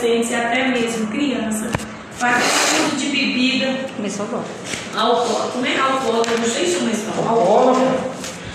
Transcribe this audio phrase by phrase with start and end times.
[0.00, 1.72] adolescentes e até mesmo crianças
[2.16, 4.44] fazendo uso de bebida Começou agora.
[4.96, 5.52] alcoólica.
[5.52, 6.36] Como é alcoólica?
[6.36, 7.30] Não sei se é fala.
[7.30, 8.00] Alcoólatra.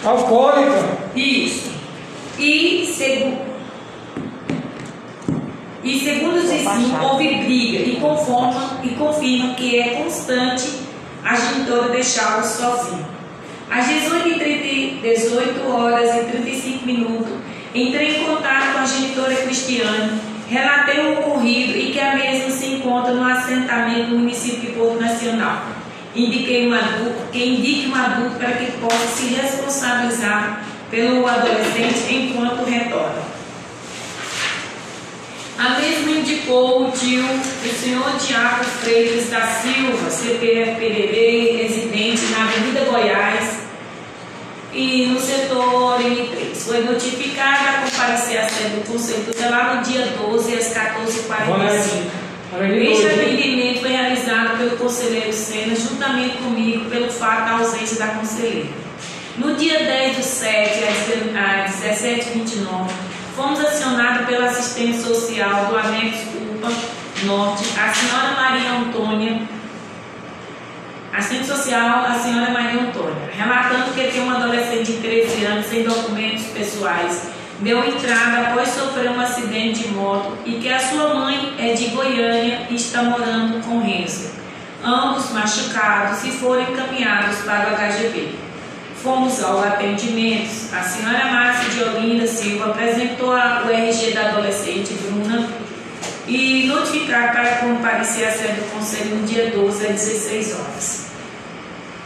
[0.04, 0.97] Alcoólica.
[1.16, 1.71] Isso.
[2.38, 3.38] E segundo,
[5.84, 10.70] e segundo os ensinos, houve briga e conformam e confirmam que é constante
[11.23, 13.05] a genitora deixá-los sozinhos.
[13.71, 17.32] Às 18, e 30 18 horas e 35 minutos,
[17.73, 20.20] entrei em contato com a genitora Cristiane,
[20.50, 24.99] relatei o ocorrido e que a mesma se encontra no assentamento do município de Porto
[24.99, 25.66] Nacional.
[26.16, 32.63] Indiquei um adulto, que indique um adulto para que possa se responsabilizar pelo adolescente enquanto
[32.63, 33.35] retorna.
[35.58, 42.43] A mesma indicou o tio, o senhor Tiago Freitas da Silva, CPF Pererê, residente na
[42.43, 43.65] Avenida Goiás,
[44.75, 46.53] e no setor M3.
[46.53, 52.25] Foi notificada a comparecer à sede do Conselho Tutelar no dia 12, às 14h45.
[52.91, 58.70] Este atendimento foi realizado pelo conselheiro Sena, juntamente comigo, pelo fato da ausência da conselheira.
[59.37, 62.89] No dia 10 do 7, às 17h29,
[63.35, 66.72] fomos acionados pela assistente social do Anexo UPA
[67.25, 69.41] Norte, a senhora Maria Antônia,
[71.18, 75.84] assistente social, a senhora Maria Antônia, relatando que tem um adolescente de 13 anos sem
[75.84, 81.53] documentos pessoais, deu entrada após sofrer um acidente de moto e que a sua mãe
[81.57, 84.30] é de Goiânia e está morando com Renzo.
[84.84, 88.35] Ambos machucados e foram encaminhados para o HGB.
[89.02, 90.50] Fomos ao atendimento.
[90.74, 95.47] A senhora Márcia de Olinda Silva apresentou a- o RG da adolescente Bruna
[96.28, 101.04] e notificar para comparecer à sede do Conselho no dia 12 às 16 horas,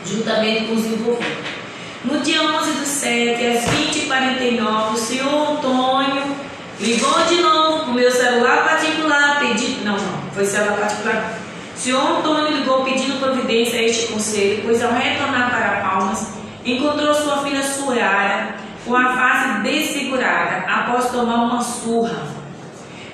[0.09, 1.59] juntamente com os envolvidos.
[2.03, 6.35] No dia 11 do 7, às 20h49, o senhor Antônio
[6.79, 9.83] ligou de novo para o meu celular particular pedindo.
[9.83, 11.37] Não, não, foi celular particular.
[11.75, 16.27] O senhor Antônio ligou pedindo providência a este conselho, pois ao retornar para Palmas,
[16.65, 22.23] encontrou sua filha Suara com a face desfigurada após tomar uma surra.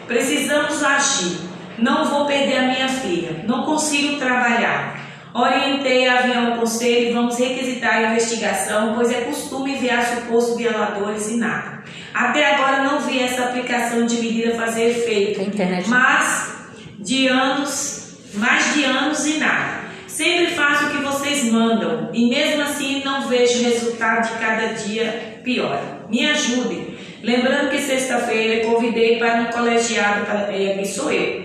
[0.07, 1.39] Precisamos agir.
[1.77, 3.43] Não vou perder a minha filha.
[3.47, 4.94] Não consigo trabalhar.
[5.35, 10.55] Orientei a vir ao conselho e vamos requisitar a investigação, pois é costume enviar supostos
[10.55, 11.83] violadores e nada.
[12.13, 15.41] Até agora não vi essa aplicação de medida fazer efeito.
[15.41, 15.89] Internet.
[15.89, 16.55] Mas
[16.99, 19.83] de anos, mais de anos e nada.
[20.07, 25.41] Sempre faço o que vocês mandam e mesmo assim não vejo resultado de cada dia
[25.43, 26.07] pior.
[26.09, 26.95] Me ajudem.
[27.21, 31.44] Lembrando que sexta-feira convidei para um colegiado, para, que sou eu.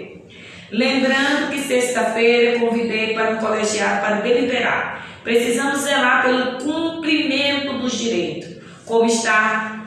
[0.72, 5.06] Lembrando que sexta-feira convidei para um colegiado para deliberar.
[5.25, 8.50] Precisamos zelar pelo cumprimento dos direitos.
[8.86, 9.84] Como está,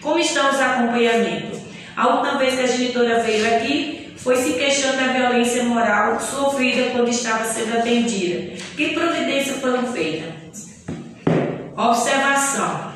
[0.00, 1.60] como estão os acompanhamentos?
[1.96, 6.90] A última vez que a genitora veio aqui, foi se queixando da violência moral sofrida
[6.90, 8.56] quando estava sendo atendida.
[8.76, 10.84] Que providências foram feitas?
[11.76, 12.94] Observação.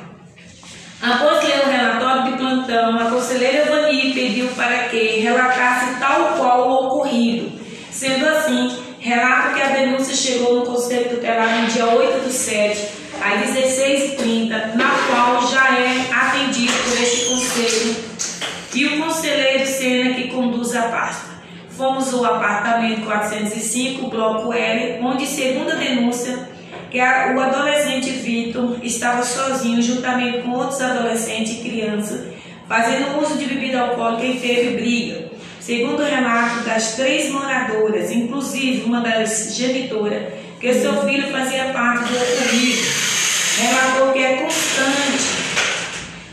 [1.00, 6.68] Após ler o relatório de plantão, a conselheira Vani pediu para que relatasse tal qual
[6.68, 7.50] o ocorrido.
[7.90, 12.88] Sendo assim, relata que a denúncia chegou no Conselho Tutelar no dia 8 do 7,
[13.20, 17.96] às 16h30, na qual já é atendido por este conselho
[18.74, 21.38] e o conselheiro Sena que conduz a pasta.
[21.70, 26.48] Fomos ao apartamento 405, bloco L, onde, segundo a denúncia,
[26.90, 32.26] que a- o adolescente Vitor estava sozinho, juntamente com outros adolescentes e crianças,
[32.68, 35.27] fazendo uso de bebida alcoólica e teve briga.
[35.68, 42.10] Segundo o relato das três moradoras, inclusive uma das genitoras, que seu filho fazia parte
[42.10, 42.88] do ocorrido,
[43.58, 45.28] relatou que é constante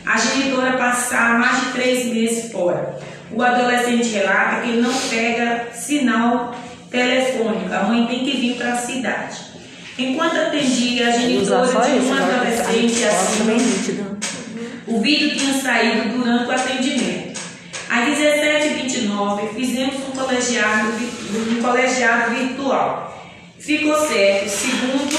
[0.05, 2.97] a genitora passar mais de três meses fora.
[3.29, 6.55] O adolescente relata que não pega sinal
[6.89, 9.37] telefônico, a mãe tem que vir para a cidade.
[9.99, 14.17] Enquanto atendia a genitora de isso, um agora adolescente assim,
[14.87, 17.24] o vídeo tinha saído durante o atendimento.
[17.95, 20.89] Às 17h29, fizemos um colegiado,
[21.33, 23.33] um colegiado virtual.
[23.57, 25.15] Ficou certo, segundo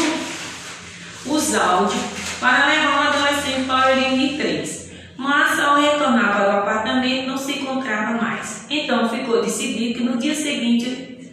[1.24, 1.98] os áudios,
[2.38, 4.90] para levar o adolescente para o Limite 3.
[5.16, 8.66] Mas ao retornar para o apartamento não se encontrava mais.
[8.68, 11.32] Então ficou decidido que no dia seguinte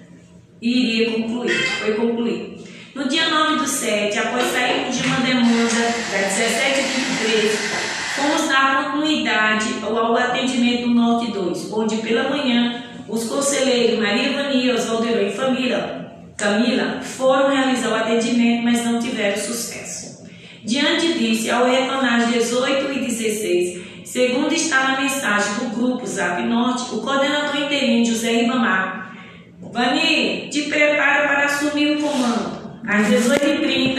[0.62, 1.62] iria concluir.
[1.82, 2.64] Foi concluído.
[2.96, 7.73] No dia 9 do 7, após sairmos de uma demanda das 17h23,
[8.16, 15.08] fomos dar continuidade ao atendimento Norte 2, onde pela manhã os conselheiros Maria Vania, Oswaldo
[15.08, 16.04] e Família,
[16.38, 20.28] Camila foram realizar o atendimento, mas não tiveram sucesso.
[20.64, 26.42] Diante disso, ao retornar às 18 e 16, segundo está na mensagem do grupo Zap
[26.44, 29.16] Norte, o coordenador inteirinho, José Ribamar.
[29.62, 32.64] Vani, te prepara para assumir o comando.
[32.88, 33.98] Às 18h30,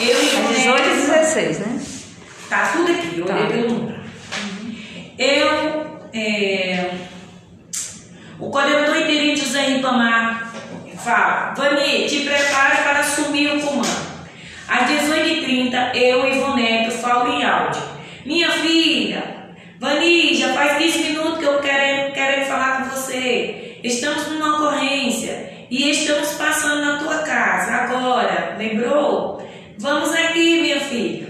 [0.00, 1.95] eu e Às 18 e 16, né?
[2.48, 3.34] Tá tudo aqui, eu Tá.
[3.34, 4.00] olhei pelo número.
[5.18, 6.90] Eu, é,
[8.38, 10.52] o coordenador interino José Ribamar
[11.02, 14.06] fala, Vani, te prepara para assumir o comando.
[14.68, 17.82] Às 18h30, eu e Ivoneto falo em áudio.
[18.24, 19.22] Minha filha,
[19.78, 23.78] Vani, já faz 15 minutos que eu quero, quero falar com você.
[23.82, 29.42] Estamos numa ocorrência e estamos passando na tua casa agora, lembrou?
[29.78, 31.25] Vamos aqui, minha filha.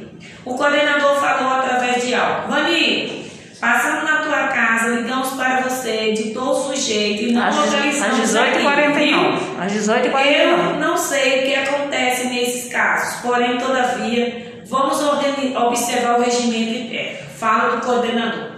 [0.46, 2.48] O coordenador falou através de áudio.
[2.48, 7.56] Vani, passando na tua casa, ligamos para você de todo o jeito e não Às
[7.56, 8.94] localizamos aqui, 18h49.
[8.94, 9.60] viu?
[9.60, 10.26] Às 18h49.
[10.72, 17.18] Eu não sei o que acontece nesses casos, porém, todavia, vamos observar o regimento interno.
[17.36, 18.56] Fala do coordenador.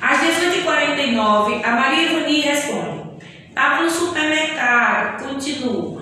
[0.00, 2.98] Às 18h49, a Maria Ivani responde:
[3.48, 5.97] Estava no supermercado, continua.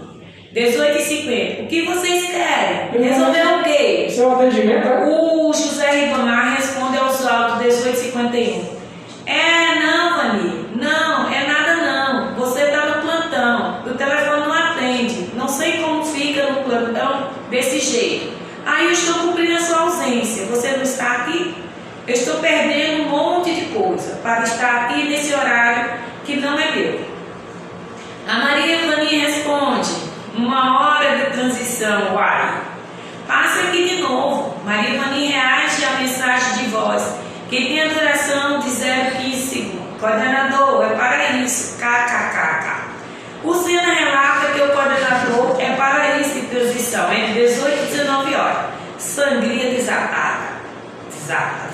[0.56, 3.02] 18h50, o que vocês querem?
[3.02, 4.08] Resolver o quê?
[4.08, 5.04] Seu atendimento, é?
[5.06, 8.74] O José Ribamar responde aos autos 1851.
[9.26, 12.34] É, não, Vani, não, é nada não.
[12.36, 15.30] Você está no plantão, o telefone não atende.
[15.34, 18.32] Não sei como fica no plantão desse jeito.
[18.64, 20.46] Aí eu estou cumprindo a sua ausência.
[20.46, 21.54] Você não está aqui?
[22.08, 26.70] Eu estou perdendo um monte de coisa para estar aqui nesse horário que não é
[26.70, 27.00] meu.
[28.26, 30.05] A Maria Vani responde:
[30.36, 32.60] Uma hora de transição, uai.
[33.26, 34.54] Passa aqui de novo.
[34.64, 37.16] Maria Vani reage à mensagem de voz,
[37.48, 40.00] que tem a duração de 0,15 segundos.
[40.00, 41.78] Coordenador, é para isso.
[41.78, 42.86] KKKK.
[43.44, 48.34] O Sena relata que o coordenador é para isso de transição, entre 18 e 19
[48.34, 48.66] horas.
[48.98, 50.56] Sangria desatada.
[51.10, 51.66] Desatada.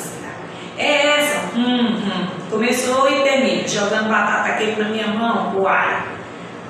[0.79, 1.57] É essa.
[1.57, 2.27] Hum, hum.
[2.51, 3.67] Começou e termina.
[3.67, 5.55] Jogando batata quente na minha mão.
[5.57, 6.03] Uai.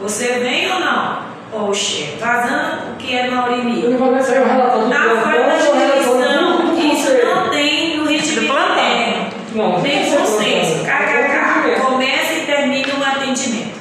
[0.00, 1.31] Você vem ou não?
[1.52, 3.98] Oxe, vazando o que é no Ele Aurimir.
[3.98, 8.04] vai sair o relatório do Na forma da o jurisdição, do isso não tem no
[8.06, 8.72] regimento Do plantão.
[8.72, 9.26] interno.
[9.54, 10.40] Não, Nem não consenso.
[10.40, 10.84] tem plantão.
[10.84, 11.80] KKK.
[11.82, 13.74] Começa e termina o atendimento.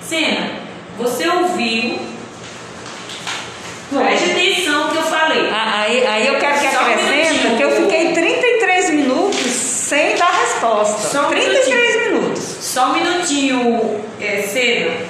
[0.00, 0.46] Cena,
[0.96, 1.98] você ouviu?
[3.92, 4.04] Não.
[4.04, 5.48] Preste atenção que eu falei.
[5.52, 7.56] Ah, Aí, aí eu quero que Só um minutinho.
[7.56, 11.08] que eu fiquei 33 minutos sem dar resposta.
[11.08, 12.42] Só um 33 minutos.
[12.60, 15.07] Só um minutinho, é, Cena.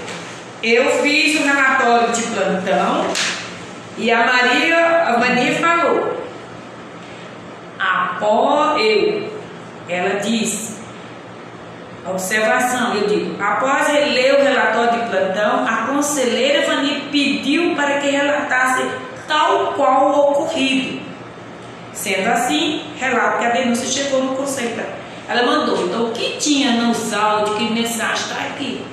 [0.62, 3.06] Eu fiz o relatório de plantão
[3.96, 6.18] e a Maria, a Maria falou.
[7.78, 9.32] Após eu,
[9.88, 10.78] ela disse,
[12.04, 18.00] observação, eu digo, após ele ler o relatório de plantão, a conselheira Vani pediu para
[18.00, 18.82] que relatasse
[19.28, 21.00] tal qual o ocorrido.
[21.92, 24.84] Sendo assim, relato que a denúncia chegou no conselho.
[25.28, 28.84] Ela mandou, então o que tinha nos áudios, que mensagem está aqui.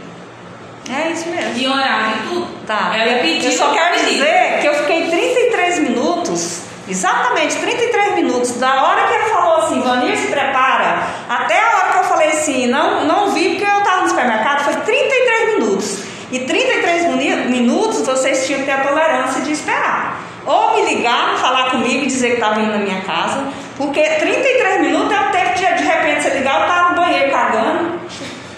[0.89, 1.57] É isso mesmo.
[1.57, 2.47] E horário e tudo.
[2.67, 2.91] Tá.
[2.95, 3.49] Ela pediu.
[3.51, 4.11] eu só quero pedi.
[4.13, 9.81] dizer que eu fiquei 33 minutos, exatamente 33 minutos, da hora que ele falou assim,
[9.81, 13.77] Vanir se prepara, até a hora que eu falei assim, não, não vi porque eu
[13.79, 15.99] estava no supermercado, foi 33 minutos.
[16.31, 20.19] E 33 mini- minutos vocês tinham que ter a tolerância de esperar.
[20.45, 23.45] Ou me ligar, falar comigo e dizer que estava indo na minha casa,
[23.77, 27.31] porque 33 minutos é o tempo de de repente você ligar, eu estava no banheiro
[27.31, 27.84] cagando,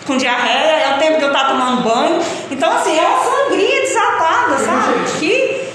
[0.08, 2.20] com diarreia, é o tempo de eu estar tomando banho.
[2.50, 5.20] Então, assim, é uma sangria desatada, sabe?
[5.20, 5.68] Que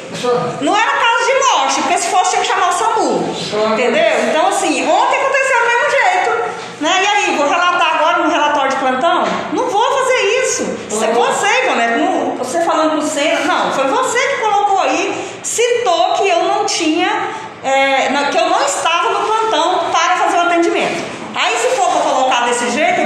[0.61, 3.35] não era caso de morte, porque se fosse tinha que chamar o SAMU.
[3.75, 4.13] Entendeu?
[4.31, 6.63] Então, assim, ontem aconteceu do mesmo jeito.
[6.81, 7.01] Né?
[7.03, 9.25] E aí, vou relatar agora no relatório de plantão?
[9.53, 10.65] Não vou fazer isso.
[10.89, 15.39] Você, você Ivonete, não- você falando com o Senna, não, foi você que colocou aí,
[15.43, 17.09] citou que eu não tinha,
[17.63, 21.05] é, que eu não estava no plantão para fazer o atendimento.
[21.35, 23.01] Aí, se for pra colocar desse jeito,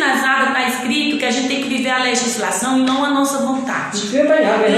[0.00, 3.38] nada está escrito que a gente tem que viver a legislação e não a nossa
[3.38, 4.02] vontade.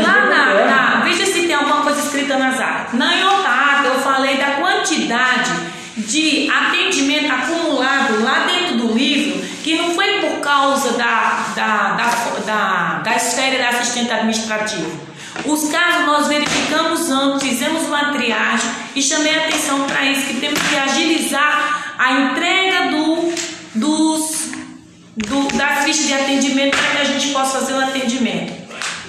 [0.03, 2.95] Lá na, na, veja se tem alguma coisa escrita na ZAP.
[2.95, 5.51] Na IOTAP eu falei da quantidade
[5.97, 12.11] de atendimento acumulado lá dentro do livro que não foi por causa da, da, da,
[12.45, 14.91] da, da esfera da assistente administrativa.
[15.45, 20.41] Os casos nós verificamos antes, fizemos uma triagem e chamei a atenção para isso, que
[20.41, 23.33] temos que agilizar a entrega do,
[23.75, 24.42] dos
[25.29, 25.49] do,
[25.85, 28.53] ficha de atendimento para que a gente possa fazer o atendimento.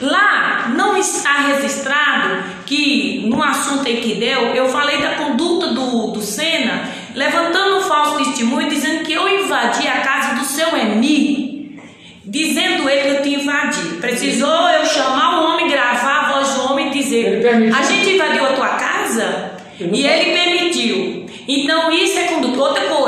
[0.02, 6.12] Lá não está registrado que no assunto aí que deu, eu falei da conduta do,
[6.12, 11.80] do Senna levantando um falso testemunho dizendo que eu invadi a casa do seu Emi,
[12.26, 13.98] dizendo ele que eu tinha invadido.
[13.98, 18.46] Precisou eu chamar o homem, gravar a voz do homem e dizer: A gente invadiu
[18.46, 19.52] a tua casa?
[19.80, 21.26] E ele permitiu.
[21.48, 22.60] Então isso é conduta.
[22.60, 23.03] Outra coisa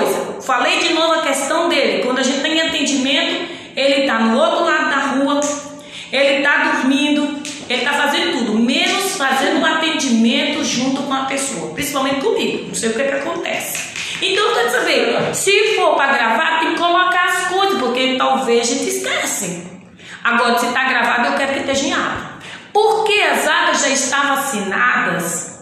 [0.45, 2.03] Falei de novo a questão dele.
[2.03, 5.41] Quando a gente tem atendimento, ele está no outro lado da rua,
[6.11, 11.73] ele está dormindo, ele está fazendo tudo, menos fazendo um atendimento junto com a pessoa,
[11.73, 12.67] principalmente comigo.
[12.67, 13.95] Não sei o que, é que acontece.
[14.21, 18.73] Então, quer saber, se for para gravar, tem que colocar as coisas, porque talvez a
[18.73, 19.63] gente esquece.
[20.23, 22.35] Agora, se está gravado, eu quero que esteja em água.
[22.71, 25.54] Porque as águas já estavam assinadas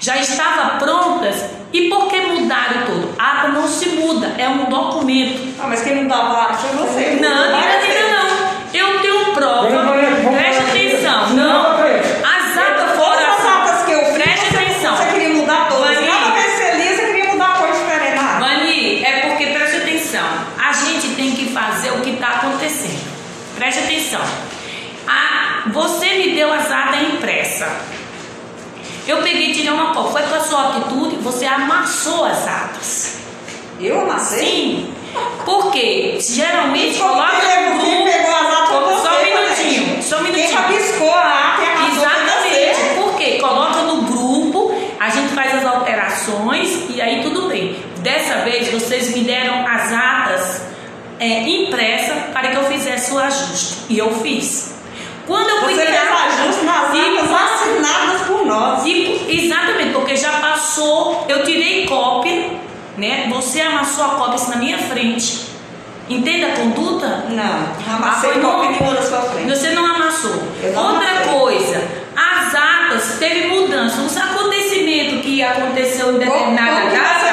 [0.00, 3.14] já estava prontas e por que mudaram tudo?
[3.18, 5.54] A ata não se muda, é um documento.
[5.60, 7.18] Ah, mas quem mudava a ata foi você.
[7.20, 8.05] Não, não,
[36.36, 38.04] geralmente coloca no grupo.
[38.04, 40.48] pegou as atas Só um minutinho, só um minutinho.
[40.48, 43.38] Quem rabiscou a ata é Exatamente, por quê?
[43.40, 47.76] Coloca no grupo, a gente faz as alterações e aí tudo bem.
[48.00, 50.62] Dessa vez vocês me deram as atas
[51.18, 53.78] é, impressa para que eu fizesse o ajuste.
[53.88, 54.74] E eu fiz.
[55.26, 58.84] Quando eu fui Você fez o ajuste nas atas assinadas por nós.
[58.84, 62.50] E, exatamente, porque já passou, eu tirei cópia,
[62.96, 63.26] né?
[63.30, 65.45] Você amassou a cópia assim, na minha frente.
[66.08, 67.24] Entende a conduta?
[67.30, 69.48] Não, amassei Ah, nenhuma na sua frente.
[69.50, 70.30] Você não amassou.
[70.72, 71.32] Não Outra amassei.
[71.32, 71.82] coisa,
[72.16, 74.00] as atas teve mudança.
[74.02, 77.25] Os acontecimentos que aconteceu em determinada data,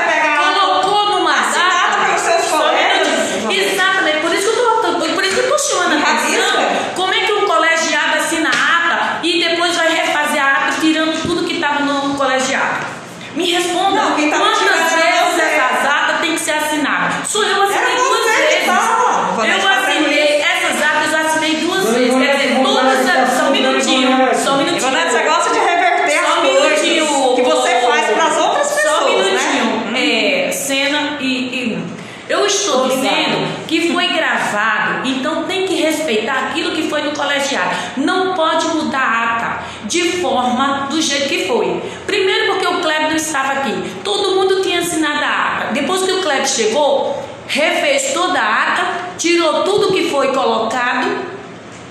[32.44, 37.74] Eu estou dizendo que foi gravado, então tem que respeitar aquilo que foi no colegiado.
[37.96, 41.82] Não pode mudar a ata de forma do jeito que foi.
[42.06, 43.74] Primeiro porque o Kleber não estava aqui.
[44.04, 45.74] Todo mundo tinha assinado a ata.
[45.74, 48.84] Depois que o Kleber chegou, refez toda a ata,
[49.18, 51.16] tirou tudo que foi colocado,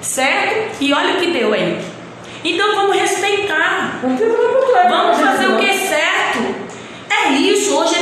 [0.02, 0.76] certo?
[0.82, 1.80] E olha o que deu aí.
[2.44, 4.00] Então vamos respeitar.
[4.02, 6.72] Vamos fazer o que é certo.
[7.08, 8.01] É isso, hoje é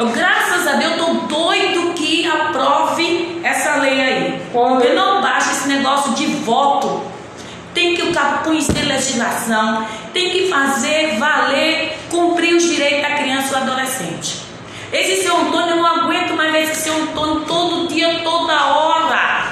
[0.00, 4.42] Eu, graças a Deus, estou doido que aprove essa lei aí.
[4.50, 7.02] Porque não basta esse negócio de voto.
[7.74, 13.56] Tem que o conhecer legislação, tem que fazer valer, cumprir os direitos da criança do
[13.70, 14.40] adolescente.
[14.90, 19.50] Esse seu Antônio, eu não aguento mais ver esse seu Antônio todo dia, toda hora.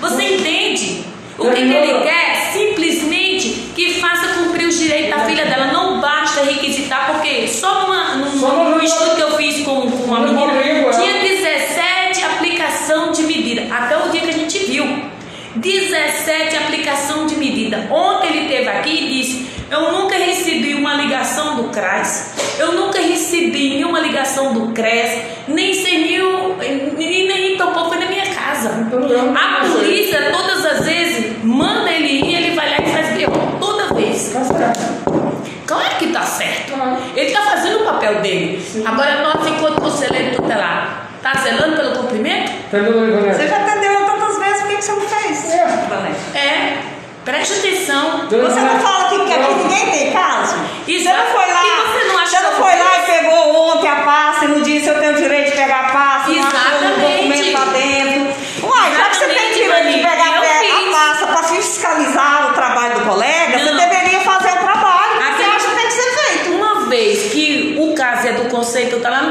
[0.00, 1.04] Você entende?
[1.36, 2.52] O que, que ele quer?
[2.54, 5.66] Simplesmente que faça cumprir os direitos da filha dela.
[5.66, 7.95] Não basta requisitar, porque só numa,
[8.40, 10.90] numa- num estudo que eu fiz com, com uma menina, é.
[10.90, 14.86] tinha 17 aplicação de medida, até o dia que a gente viu.
[15.56, 17.88] 17 aplicação de medida.
[17.90, 23.00] Ontem ele esteve aqui e disse: Eu nunca recebi uma ligação do CRAS, eu nunca
[23.00, 28.70] recebi nenhuma ligação do CRES, nem sei mil, nem, nem tampouco foi na minha casa.
[28.70, 33.30] A polícia, todas as vezes, manda ele ir, ele vai lá e faz B.O.
[33.58, 34.30] Toda vez.
[34.34, 35.06] Tá certo.
[35.66, 36.74] Claro que tá certo.
[36.74, 36.98] Claro.
[37.16, 38.82] Ele tá fazendo o papel dele.
[38.84, 42.52] Agora, nós, enquanto conselheiro tutelar, tá zelando pelo cumprimento?
[42.72, 43.36] Ivonete?
[43.36, 45.50] Você já atendeu tantas vezes, por que você não fez?
[45.52, 46.38] É.
[46.38, 46.78] É.
[47.24, 48.26] Preste atenção.
[48.28, 50.54] Dona Você não fala que, que aqui ninguém tem caso?
[50.86, 53.68] Isso, Você não foi lá, e você não acha você não foi lá e pegou
[53.72, 56.60] ontem a pasta e não disse eu tenho direito de pegar a pasta, não achou
[56.60, 57.16] um Exatamente.
[57.16, 58.68] documento lá dentro.
[58.68, 60.72] Uai, já que você tem Exatamente, direito de Vani, pegar eu a pe- fiz.
[60.72, 63.76] a pasta para fiscalizar o trabalho do colega, você Não.
[63.88, 66.50] deveria fazer o trabalho que você Aquele- acha que tem que ser feito.
[66.52, 69.24] Uma vez que o caso é do conselho tutelar,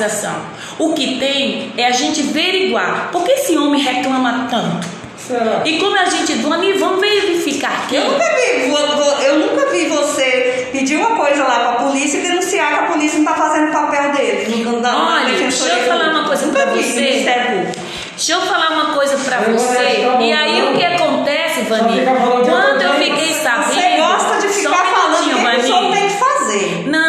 [0.00, 0.86] não.
[0.86, 3.10] O que tem é a gente averiguar.
[3.12, 4.86] Por que esse homem reclama tanto?
[5.26, 5.62] Será?
[5.64, 7.96] E como a gente, Vani, vamos verificar aqui.
[7.96, 12.22] Eu nunca vi, eu nunca vi você pedir uma coisa lá para a polícia e
[12.22, 14.64] denunciar que a polícia não está fazendo o papel dele.
[14.64, 17.72] Na, na Olha, deixa eu falar uma coisa nunca pra vi, você.
[18.16, 20.06] Deixa eu falar uma coisa pra Eu você.
[20.20, 20.70] E aí tá?
[20.70, 21.98] o que acontece, Vani?
[21.98, 23.74] fica falando de Quando eu fiquei sabendo.
[23.74, 26.88] Você gosta de ficar falando o que, o senhor tem que fazer.
[26.88, 27.05] Não.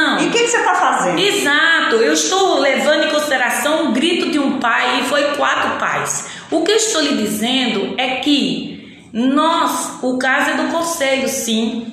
[0.48, 1.20] Que, você está fazendo?
[1.20, 6.28] Exato, eu estou levando em consideração o grito de um pai e foi quatro pais.
[6.50, 11.88] O que eu estou lhe dizendo é que nós, o caso é do conselho, sim.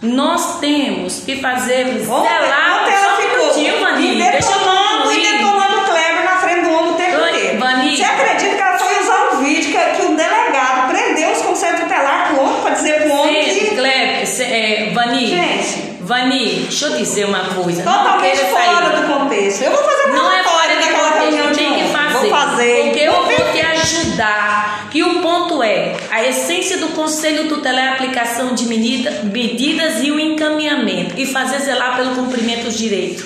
[0.00, 2.82] Nós temos que fazer Ontem, zelar.
[2.82, 6.92] ontem ela um ficou Vani, deixa eu e detonando o Kleber na frente do homem
[6.92, 7.58] o tempo Oi, inteiro.
[7.58, 7.96] Vani.
[7.96, 11.80] Você acredita que ela foi usar um vídeo que, que o delegado prendeu os conselhos
[11.80, 15.26] tutelares com o homem para dizer pro homem Sim, que Kleber, é, Vani.
[15.26, 15.85] Gente.
[16.06, 17.82] Vani, deixa eu dizer uma coisa.
[17.82, 19.00] totalmente fora sair.
[19.00, 19.62] do contexto.
[19.62, 22.28] Eu vou fazer Não é fora daquela reunião contexto, de tem que fazer.
[22.28, 22.82] Vou fazer.
[22.84, 24.88] Porque eu Vou te ajudar.
[24.88, 30.00] Que o ponto é, a essência do Conselho Tutelar é a aplicação de medida, medidas
[30.00, 31.14] e o encaminhamento.
[31.18, 33.24] E fazer zelar pelo cumprimento dos direitos.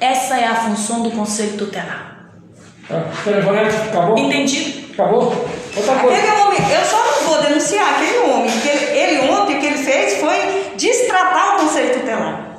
[0.00, 2.14] Essa é a função do Conselho Tutelar.
[3.26, 4.18] Ivonete, acabou?
[4.18, 4.92] Entendido?
[4.94, 5.46] Acabou?
[5.76, 6.16] Outra coisa.
[6.16, 9.66] Aquele homem, eu só não vou denunciar aquele homem, porque ele, ele ontem o que
[9.66, 12.54] ele fez foi destratar o conselho tutelar.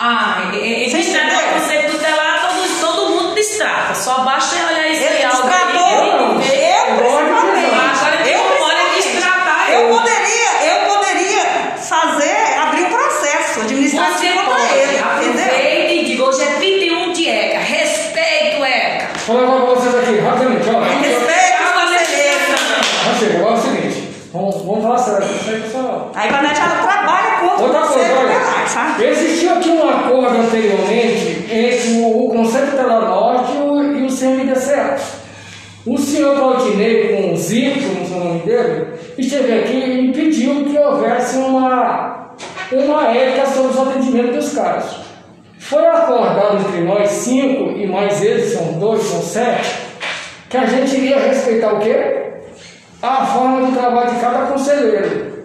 [0.00, 1.38] Ah, e, entendeu?
[1.38, 3.94] o Conselho Tutelar, todo, todo mundo distrata.
[3.94, 6.08] Só basta olhar esse Ele áudio destratou aí.
[6.08, 7.66] eu, principalmente.
[8.00, 9.02] Agora que eu, não pode principalmente.
[9.02, 9.88] destratar eu eu.
[9.88, 11.44] poderia, eu poderia
[11.76, 15.44] fazer, abrir um processo Você administrativo contra pode, ele, entendeu?
[15.44, 19.08] aproveita e diga, hoje é 31 de ECA, respeito ECA.
[19.26, 20.80] Vou levar pra vocês aqui, rapidamente, ó.
[20.80, 22.48] Respeito os conselheiros.
[23.04, 24.08] Ah, chega, agora é o seguinte.
[24.32, 25.24] Vamos, vamos falar sério.
[25.24, 26.12] Isso aí, pessoal.
[26.14, 28.66] A Ivanete ela trabalha contra Outra o conselho coisa, tutelar, olha.
[28.68, 28.87] sabe?
[29.00, 34.10] Existiu aqui um acordo anteriormente entre o, Conselho Tutelar Norte e o, e o
[35.96, 40.76] senhor Claudinei, com o Zico, não sei o nome dele, esteve aqui e pediu que
[40.76, 42.34] houvesse uma,
[42.72, 44.98] uma ética sobre os atendimentos dos casos.
[45.58, 49.76] Foi acordado entre nós cinco, e mais eles são dois, são sete,
[50.48, 52.32] que a gente iria respeitar o quê?
[53.00, 55.37] A forma de trabalho de cada conselheiro.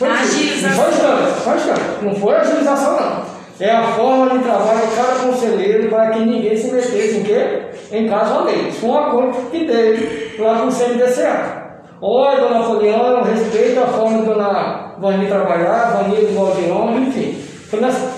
[0.00, 0.66] Foi isso.
[0.66, 2.06] Não foi tanto, foi.
[2.06, 3.22] Não foi agilização, não.
[3.60, 7.64] É a forma de trabalho de cada conselheiro para que ninguém se metesse em quê?
[7.92, 8.68] Em caso alheio.
[8.68, 11.60] Isso foi um acordo que teve lá com o CMDCA.
[12.00, 17.38] Olha, dona eu respeito a forma de dona Vani trabalhar, Vani do Valdirão, enfim.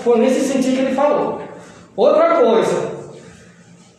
[0.04, 1.40] Foi nesse sentido que ele falou.
[1.96, 2.92] Outra coisa,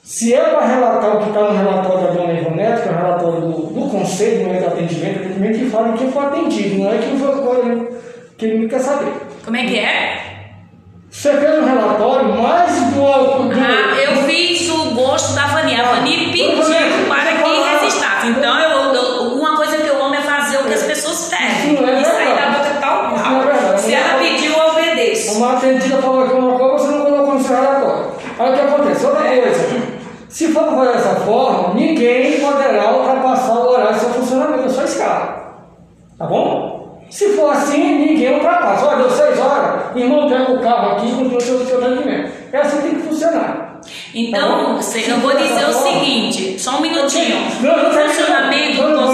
[0.03, 2.95] se é para relatar o que está no relatório da dona Ivonete, que é o
[2.95, 6.93] relatório do, do conselho, não é do atendimento, atendimento que fala quem foi atendido, não
[6.93, 7.33] é quem foi
[8.37, 9.13] que ele quer saber.
[9.45, 10.33] Como é que é?
[11.09, 12.99] Você fez um relatório mais do.
[12.99, 15.79] do ah, eu fiz o gosto da Vani.
[15.79, 16.51] A Vani pediu
[17.07, 18.27] para que registrasse.
[18.27, 21.75] Então, eu, eu, uma coisa que eu amo é fazer o que as pessoas pedem.
[21.75, 23.15] Isso, é Isso aí dá boca tal.
[23.15, 23.81] É verdade.
[23.81, 25.37] Se ela pediu, eu obedeço.
[25.37, 28.05] Uma atendida falou aqui uma coisa, você não colocou no seu relatório.
[28.39, 29.05] Aí o que acontece?
[29.05, 29.41] Outra é.
[29.41, 29.62] coisa.
[30.43, 34.83] Se for fazer dessa forma, ninguém poderá ultrapassar o horário do seu funcionamento da sua
[34.83, 35.55] escala.
[36.19, 37.01] Tá bom?
[37.09, 38.87] Se for assim, ninguém ultrapassa.
[38.87, 42.29] Olha, deu seis horas, irmão, pega o carro aqui e continua o seu, rendimento.
[42.51, 43.79] É assim que tem que funcionar.
[44.13, 47.37] Então, tá eu vou dizer o seguinte, só um minutinho.
[47.61, 49.13] Não, não, não, funcionamento do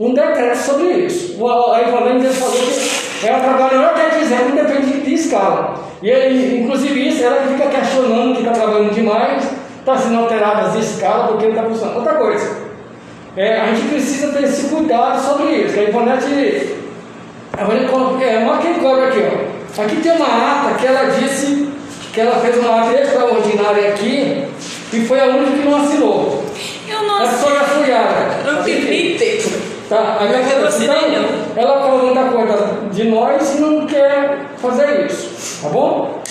[0.00, 1.36] um, decreto sobre isso.
[1.46, 1.80] A
[2.22, 2.54] já falou
[3.20, 5.74] que ela trabalha a hora que ela quiser, não depende de escala.
[6.02, 9.44] E inclusive isso, ela fica questionando que está trabalhando demais,
[9.80, 11.96] está sendo alterada as escalas porque não está funcionando.
[11.96, 12.56] Outra coisa,
[13.36, 15.74] é, a gente precisa ter esse cuidado sobre isso.
[15.74, 16.74] que A Ivonete,
[17.56, 19.82] a coloca- é, uma quem cobra aqui, ó.
[19.82, 21.68] Aqui tem uma ata que ela disse
[22.12, 24.44] que ela fez uma ata extraordinária aqui
[24.92, 26.44] e foi a única que não assinou.
[26.88, 28.40] Eu não É só a Fuyara.
[28.46, 29.38] Eu acreditei.
[29.88, 31.62] Tá, aí Eu então, assinei, não.
[31.62, 36.22] ela falou muita coisa de nós e não quer fazer isso, tá bom?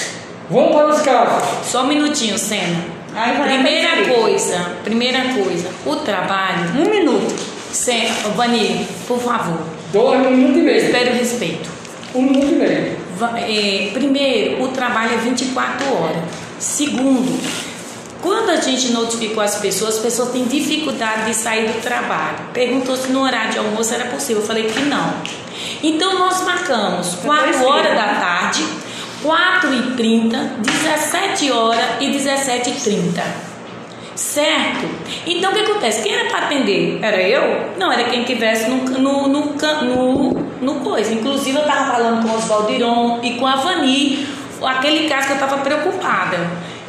[0.50, 1.44] Vamos para os casos.
[1.66, 2.84] Só um minutinho, Sena.
[3.16, 6.70] Aí vai Primeira coisa, primeira coisa, o trabalho.
[6.78, 7.34] Um minuto.
[7.72, 9.60] Sena, Vani, por favor,
[9.92, 10.78] Dois minutos e meio.
[10.78, 11.70] espere o respeito.
[12.16, 12.98] Um minuto e meio.
[13.38, 16.18] É, primeiro, o trabalho é 24 horas.
[16.60, 17.40] Segundo,
[18.28, 22.40] quando a gente notificou as pessoas, as pessoas têm dificuldade de sair do trabalho.
[22.52, 24.42] Perguntou se no horário de almoço era possível.
[24.42, 25.14] Eu falei que não.
[25.82, 28.66] Então nós marcamos 4 horas da tarde,
[29.24, 33.24] 4 e 30, 17 horas e 17 e 30.
[34.14, 34.90] Certo?
[35.26, 36.04] Então o que acontece?
[36.04, 37.00] Quem era para atender?
[37.02, 37.72] Era eu?
[37.78, 41.14] Não, era quem tivesse no, no, no, no, no coisa.
[41.14, 44.28] Inclusive eu estava falando com o Osvaldiron e com a Vani,
[44.62, 46.38] aquele caso que eu estava preocupada.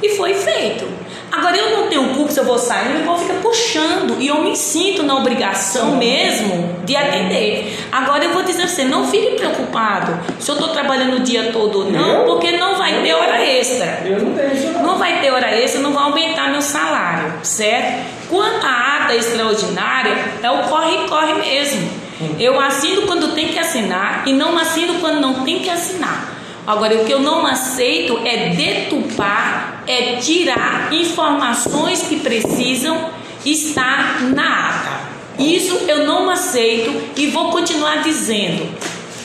[0.03, 1.08] E foi feito.
[1.31, 4.17] Agora eu não tenho culpa se eu vou sair, eu vou ficar puxando.
[4.19, 7.87] E eu me sinto na obrigação mesmo de atender.
[7.93, 11.53] Agora eu vou dizer a você, não fique preocupado se eu estou trabalhando o dia
[11.53, 14.03] todo ou não, porque não vai ter hora extra.
[14.05, 14.83] Eu não deixo, não.
[14.83, 18.07] Não vai ter hora extra, não vai aumentar meu salário, certo?
[18.29, 21.89] Quanto à ata extraordinária, é o corre-corre mesmo.
[22.39, 26.37] Eu assino quando tem que assinar e não assino quando não tem que assinar.
[26.67, 29.48] Agora, o que eu não aceito é detupar,
[29.89, 33.11] é tirar informações que precisam
[33.45, 34.99] estar na ata.
[35.39, 38.69] Isso eu não aceito e vou continuar dizendo.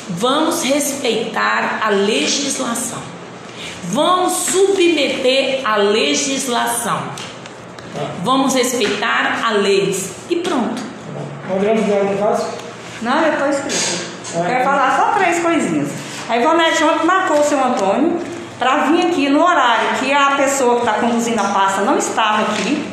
[0.09, 2.99] Vamos respeitar a legislação.
[3.85, 7.01] Vamos submeter a legislação.
[8.23, 9.95] Vamos respeitar a lei.
[10.29, 10.81] E pronto.
[12.17, 12.47] Caso?
[13.01, 14.13] Não, eu estou escrito.
[14.35, 14.47] Eu É.
[14.47, 15.89] quero falar só três coisinhas.
[16.29, 18.19] A Ivonete ontem marcou o seu Antônio
[18.63, 22.43] para vir aqui no horário que a pessoa que está conduzindo a pasta não estava
[22.43, 22.87] aqui.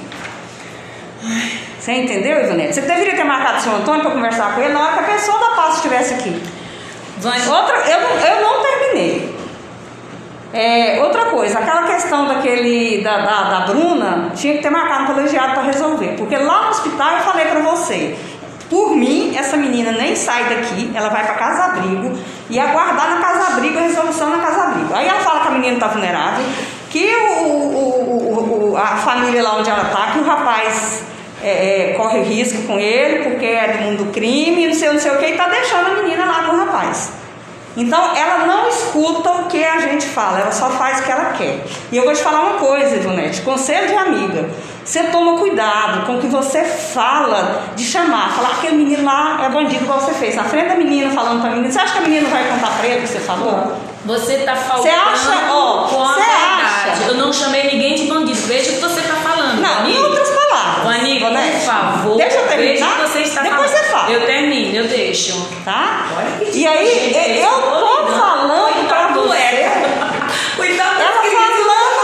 [1.78, 2.74] Você entendeu, Ivonete?
[2.74, 5.14] Você deveria ter marcado o seu Antônio para conversar com ele na hora que a
[5.14, 6.42] pessoa da pasta estivesse aqui.
[7.18, 7.40] Vai.
[7.46, 9.40] Outra, eu, não- eu não terminei.
[10.52, 15.06] É, outra coisa, aquela questão daquele da, da, da Bruna tinha que ter marcado um
[15.14, 16.16] colegiado para resolver.
[16.18, 18.18] Porque lá no hospital eu falei para você,
[18.70, 22.16] por mim, essa menina nem sai daqui, ela vai para casa abrigo
[22.48, 24.94] e aguardar na casa abrigo a resolução na casa abrigo.
[24.94, 26.44] Aí ela fala que a menina está vulnerável,
[26.88, 31.02] que o- o- o- a família lá onde ela está, que o rapaz
[31.42, 35.00] é, é, corre risco com ele, porque é do mundo do crime, não sei, não
[35.00, 37.12] sei o que, e está deixando a menina lá com o rapaz.
[37.76, 41.32] Então, ela não escuta o que a gente fala, ela só faz o que ela
[41.32, 41.64] quer.
[41.92, 44.50] E eu vou te falar uma coisa, Ivonete, conselho de amiga.
[44.84, 49.48] Você toma cuidado com o que você fala de chamar, falar aquele menino lá é
[49.48, 50.34] bandido, igual você fez.
[50.34, 52.86] Na frente da menina, falando pra menina, você acha que a menina vai contar pra
[52.88, 53.72] ele o que você falou?
[54.04, 57.02] Você tá falando Você acha, ó, você acha?
[57.06, 58.40] Eu não chamei ninguém de bandido.
[58.46, 59.60] Veja o que você tá falando.
[59.60, 60.29] Não, outras
[60.98, 61.50] Ivonete.
[61.52, 62.16] por favor.
[62.16, 62.98] Deixa eu terminar.
[63.00, 63.84] você está Depois falando.
[63.84, 64.10] você fala.
[64.12, 65.48] Eu termino, eu deixo.
[65.64, 66.06] Tá?
[66.16, 69.70] Olha que E aí, gente, eu tô falando pra Cuidado, você.
[70.56, 72.00] Cuidado Ela com falando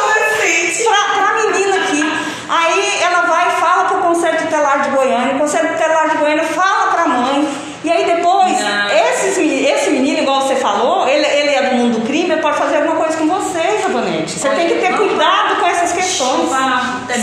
[0.85, 2.13] pra, pra menina aqui.
[2.49, 6.45] Aí ela vai e fala pro Conselho Tutelar de Goiânia, o Conselho Tutelar de Goiânia
[6.45, 7.49] fala pra mãe.
[7.85, 8.57] E aí depois,
[8.93, 12.59] esses, esse menino, igual você falou, ele, ele é do mundo do crime, ele pode
[12.59, 14.33] fazer alguma coisa com você, Rabanete.
[14.33, 16.49] Você Olha, tem que ter cuidado com essas questões.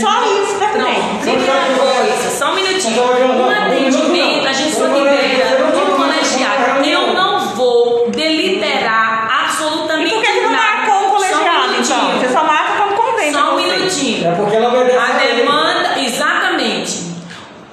[0.00, 1.02] Só isso, terminei.
[1.44, 3.02] Primeira coisa, só um minutinho.
[3.02, 6.84] Um atendimento, a gente só libera no colegiado.
[6.84, 7.34] Eu não.
[7.54, 10.64] vou deliberar absolutamente E por que, que não nada.
[10.64, 12.18] marcou o um colegiado, então?
[12.18, 13.76] Você só marca quando convém Só um você.
[13.76, 14.26] minutinho.
[14.28, 17.04] É porque ela obedece A demanda, exatamente.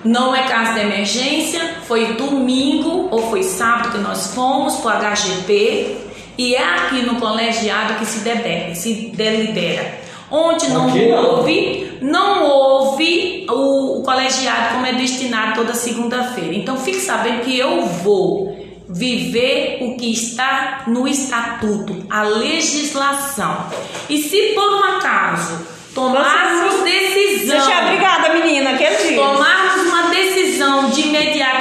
[0.04, 5.14] Não é caso de emergência, foi domingo ou foi sábado que nós fomos para o
[5.14, 5.98] HGP
[6.38, 10.00] e é aqui no colegiado que se, debe- se delibera.
[10.32, 11.38] Onde não não.
[11.38, 16.56] houve, não houve o, o colegiado como é destinado toda segunda-feira.
[16.56, 18.60] Então fique sabendo que eu vou
[18.90, 23.68] viver o que está no estatuto, a legislação.
[24.10, 29.18] E se por um acaso tomarmos decisão Deixa a brigada, menina, aquele dia.
[29.18, 31.61] tomarmos uma decisão de imediato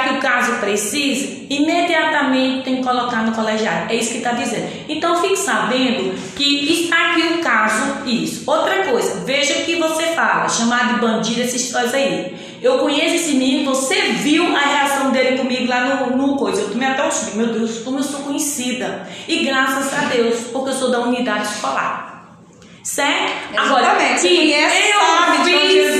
[0.61, 3.91] precise, imediatamente tem que colocar no colegiado.
[3.91, 4.69] É isso que está dizendo.
[4.87, 8.49] Então fique sabendo que está aqui o caso, isso.
[8.49, 12.33] Outra coisa, veja o que você fala, chamar de bandido, essas histórias aí.
[12.61, 16.61] Eu conheço esse menino, você viu a reação dele comigo lá no, no coisa.
[16.61, 19.07] Eu tomei até um susto, meu Deus, como eu sou conhecida.
[19.27, 22.37] E graças a Deus, porque eu sou da unidade escolar.
[22.83, 23.57] Certo?
[23.57, 25.99] Agora, Exatamente, que eu fiz,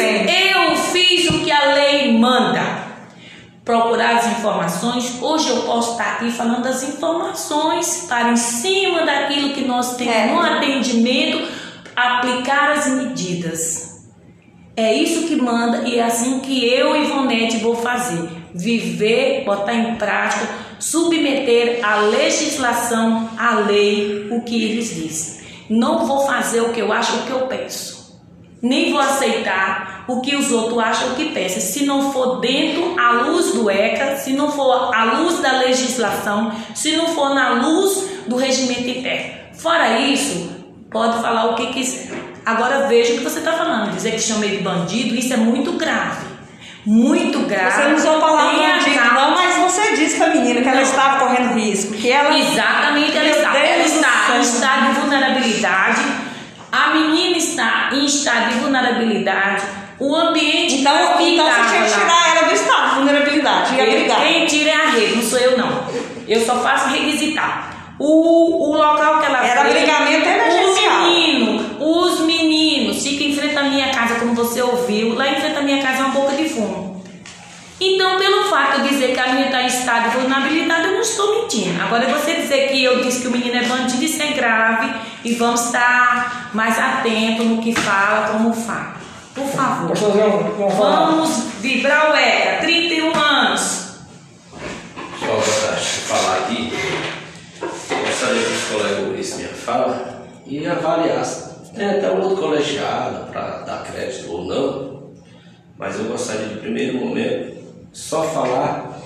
[0.54, 2.91] eu fiz o que a lei manda.
[3.72, 5.22] Procurar as informações.
[5.22, 10.14] Hoje eu posso estar aqui falando das informações para em cima daquilo que nós temos
[10.14, 10.28] É.
[10.28, 11.48] no atendimento,
[11.96, 14.10] aplicar as medidas.
[14.76, 18.30] É isso que manda e é assim que eu e Ivonete vou fazer.
[18.54, 25.46] Viver, botar em prática, submeter a legislação, a lei, o que eles dizem.
[25.70, 28.20] Não vou fazer o que eu acho, o que eu peço.
[28.62, 31.62] Nem vou aceitar o que os outros acham, que pensam.
[31.62, 36.52] Se não for dentro à luz do ECA, se não for à luz da legislação,
[36.76, 39.34] se não for na luz do regimento interno.
[39.54, 40.50] Fora isso,
[40.90, 42.12] pode falar o que quiser.
[42.46, 43.94] Agora veja o que você está falando.
[43.94, 46.32] Dizer que chamei de bandido, isso é muito grave.
[46.84, 47.72] Muito grave.
[47.72, 49.22] Você não usou a palavra bandido, calma.
[49.22, 50.84] não, mas você disse pra menina que ela Não.
[50.84, 52.36] estava correndo risco, que ela...
[52.36, 53.56] Exatamente, ela está.
[53.58, 56.02] Ela está em estado de vulnerabilidade.
[56.72, 59.62] A menina está em estado de vulnerabilidade.
[60.02, 63.76] O ambiente Então, então você tinha que tirar ela do estado de vulnerabilidade.
[63.76, 65.84] Quem- tira é a rede, não sou eu não.
[66.28, 67.94] Eu só faço requisitar.
[68.00, 71.02] O, o local que ela Era foi, abrigamento emergencial.
[71.02, 75.14] O menino, os meninos ficam em frente à minha casa, como você ouviu.
[75.14, 77.04] Lá em frente à minha casa é uma boca de fumo.
[77.80, 81.02] Então, pelo fato de dizer que a menina está em estado de vulnerabilidade, eu não
[81.02, 81.80] estou mentindo.
[81.82, 84.92] Agora, você dizer que eu disse que o menino é bandido, isso é grave.
[85.24, 89.01] E vamos estar mais atentos no que fala, como fala.
[89.34, 89.88] Por favor.
[89.90, 91.12] Posso fazer um, uma fala?
[91.12, 93.62] Vamos vibrar o ECA, 31 anos.
[95.20, 96.74] Só para falar aqui,
[97.62, 101.52] gostaria que os colegas ouvissem minha fala e avaliassem.
[101.74, 105.12] Tem até um outro colegiado para dar crédito ou não,
[105.78, 107.64] mas eu gostaria de primeiro momento
[107.94, 109.00] só falar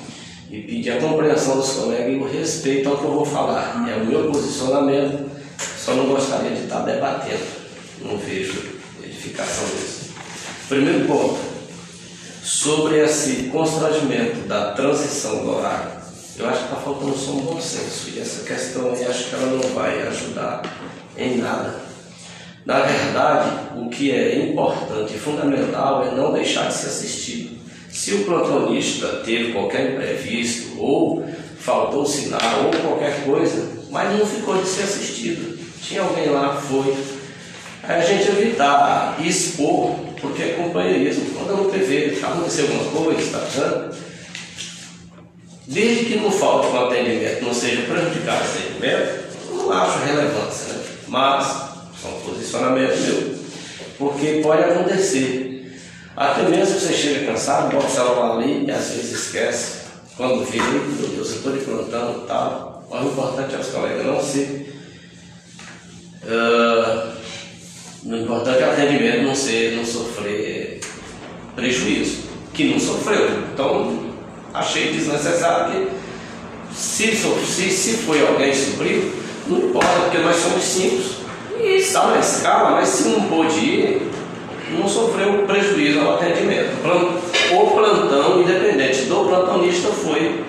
[0.49, 3.85] e pedir a compreensão dos colegas e o respeito ao que eu vou falar.
[3.87, 5.29] É o meu posicionamento,
[5.77, 7.45] só não gostaria de estar debatendo.
[8.01, 10.04] Não vejo edificação nisso.
[10.67, 11.37] Primeiro ponto,
[12.43, 15.91] sobre esse constrangimento da transição do horário,
[16.37, 19.35] eu acho que está faltando só um bom senso e essa questão aí acho que
[19.35, 20.63] ela não vai ajudar
[21.15, 21.81] em nada.
[22.65, 27.57] Na verdade, o que é importante e fundamental é não deixar de ser assistido.
[27.91, 31.23] Se o plantonista teve qualquer imprevisto ou
[31.59, 35.59] faltou sinal ou qualquer coisa, mas não ficou de ser assistido.
[35.79, 36.91] Tinha alguém lá, foi.
[37.83, 41.25] Aí a gente evitar expor, porque é companheirismo.
[41.35, 43.95] Quando no PV aconteceu alguma coisa, está achando?
[45.67, 50.73] Desde que não falte um atendimento, não seja prejudicado esse atendimento, eu não acho relevância,
[50.73, 50.83] né?
[51.07, 51.45] Mas,
[52.01, 53.35] só um posicionamento meu.
[53.97, 55.51] Porque pode acontecer.
[56.15, 59.85] Até mesmo você chega cansado, bota o celular ali e às vezes esquece.
[60.15, 62.87] Quando vê, meu Deus, eu estou de plantão e tal.
[62.89, 64.73] Mas o importante é os colegas não ser.
[66.23, 67.14] Uh,
[68.05, 70.79] o importante é o atendimento não ser, não sofrer
[71.55, 73.29] prejuízo, que não sofreu.
[73.51, 73.99] Então,
[74.53, 79.11] achei desnecessário que se, se, se foi alguém supriu,
[79.47, 81.15] não importa, porque nós somos simples.
[81.59, 81.87] Isso.
[81.87, 84.01] Está na escala, mas se não pôde ir,
[84.77, 86.75] não sofreu prejuízo ao atendimento.
[87.53, 90.43] O plantão, independente do plantonista, foi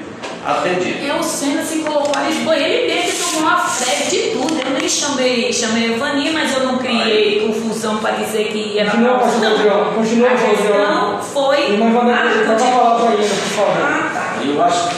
[0.46, 1.04] atendido.
[1.04, 4.54] Eu, sendo assim, colocou a Lisboa, ele mesmo tomou uma frete de tudo.
[4.64, 8.84] Eu nem chamei, chamei a Vani, mas eu não criei confusão para dizer que ia
[8.84, 11.76] Continua, pastor Continua, A questão foi...
[11.76, 13.82] Mas, Vanessa, dá falar para ele, por favor.
[13.82, 14.44] Ah, tá.
[14.44, 14.96] Eu acho que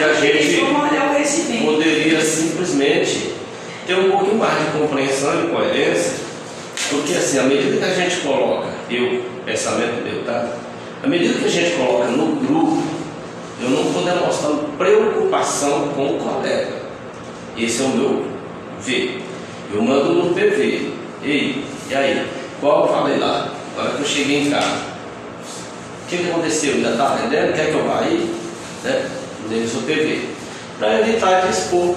[0.00, 3.32] a gente poderia simplesmente
[3.86, 6.18] ter um pouquinho mais de compreensão e coerência,
[6.90, 10.46] porque assim, à medida que a gente coloca, eu, pensamento meu, tá?
[11.02, 12.82] À medida que a gente coloca no grupo,
[13.60, 16.78] eu não estou demonstrando preocupação com o colega.
[17.56, 18.26] Esse é o meu
[18.80, 19.22] ver.
[19.72, 20.92] Eu mando no PV.
[21.22, 22.26] Ei, e aí?
[22.60, 23.48] Qual eu falei lá?
[23.76, 24.76] Na hora que eu cheguei em casa.
[26.04, 26.74] O que, que aconteceu?
[26.74, 27.52] Ainda está atendendo?
[27.52, 28.34] Quer que eu vá aí?
[28.84, 29.10] Né?
[29.48, 30.28] Deles o PV.
[30.78, 31.96] Para evitar que expor.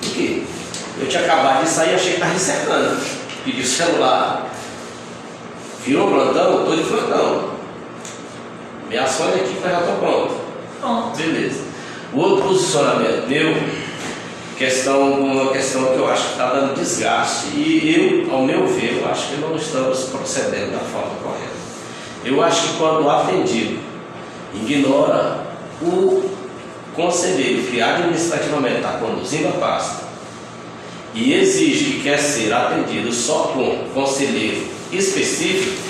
[0.00, 0.42] Por quê?
[1.00, 3.00] Eu tinha acabado de sair, achei que estava encerrando.
[3.44, 4.46] Pedi o celular.
[5.84, 7.50] Virou plantão, estou de plantão.
[8.88, 10.39] Minha sonha aqui foi já estou pronto.
[10.80, 11.16] Pronto.
[11.16, 11.60] Beleza.
[12.12, 13.54] O outro posicionamento meu,
[14.58, 17.48] questão, uma questão que eu acho que está dando desgaste.
[17.54, 21.60] E eu, ao meu ver, eu acho que não estamos procedendo da forma correta.
[22.24, 23.78] Eu acho que quando o atendido
[24.54, 25.46] ignora
[25.80, 26.30] o
[26.94, 30.04] conselheiro que administrativamente está conduzindo a pasta
[31.14, 35.80] e exige que quer ser atendido só com conselheiro específico,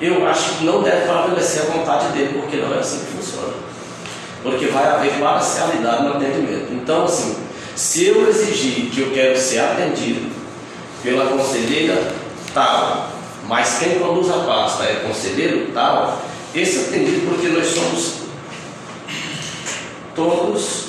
[0.00, 3.71] eu acho que não deve prevalecer a vontade dele, porque não é assim que funciona.
[4.42, 6.72] Porque vai haver parcialidade no atendimento.
[6.72, 7.36] Então, assim,
[7.76, 10.30] se eu exigir que eu quero ser atendido
[11.02, 12.12] pela conselheira
[12.52, 13.10] tal,
[13.46, 16.22] mas quem conduz a pasta é conselheiro tal,
[16.54, 18.22] esse atendido, porque nós somos
[20.14, 20.86] todos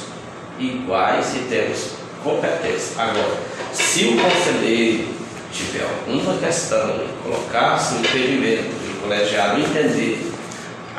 [0.59, 1.91] iguais e temos
[2.23, 3.01] competência.
[3.01, 3.37] Agora,
[3.71, 5.07] se o conselheiro
[5.51, 10.32] tiver alguma questão, colocar-se no impedimento o colegiado entender,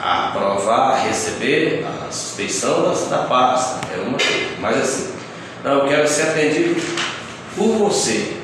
[0.05, 4.49] aprovar, receber a suspeição da, da pasta, é uma coisa.
[4.61, 5.15] Mas assim,
[5.65, 6.81] não, eu quero ser atendido
[7.57, 8.35] por você.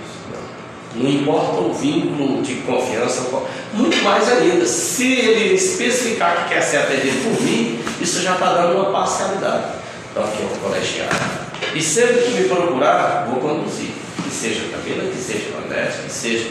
[0.94, 3.28] Não importa o vínculo de confiança,
[3.72, 8.54] muito mais ainda, se ele especificar que quer ser atendido por mim, isso já está
[8.54, 9.64] dando uma parcialidade.
[10.10, 11.16] Então aqui é um colegiado.
[11.74, 13.90] E sempre que me procurar, vou conduzir.
[14.24, 16.48] Que seja Camila, que seja Vanessa, que seja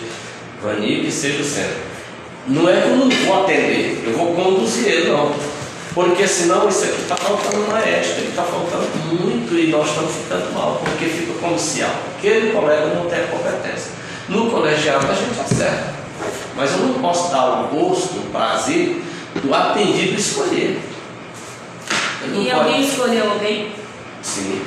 [0.62, 1.90] Vani, que seja o centro.
[2.48, 5.34] Não é que eu não vou atender, eu vou conduzir ele, não.
[5.94, 10.54] Porque senão isso aqui está faltando uma ética, está faltando muito e nós estamos ficando
[10.54, 13.92] mal, porque fica como se aquele colega não tem competência.
[14.28, 15.94] No colegiado a gente acerta,
[16.56, 19.02] mas eu não posso dar o gosto, o prazer
[19.36, 20.80] do atendido escolher.
[22.24, 22.52] E pode...
[22.52, 23.72] alguém escolheu alguém?
[24.22, 24.62] Sim.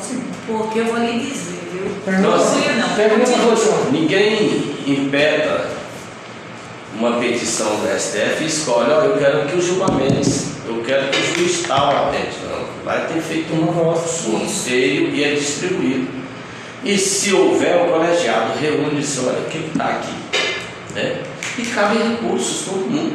[0.00, 0.22] sim.
[0.46, 1.90] Porque eu vou lhe dizer, viu?
[2.20, 2.96] Não, assim, não.
[3.90, 5.76] Ninguém impeda
[6.98, 10.30] uma petição do STF e escolhe, ó, eu quero que o julgamento,
[10.66, 12.36] eu quero que o juiz tal atende.
[12.44, 16.08] Não, vai ter feito um conselho e é distribuído.
[16.82, 20.14] E se houver o colegiado, reúne e diz, olha, o que está aqui?
[20.94, 21.22] Né?
[21.58, 23.14] E cabe recursos, todo mundo.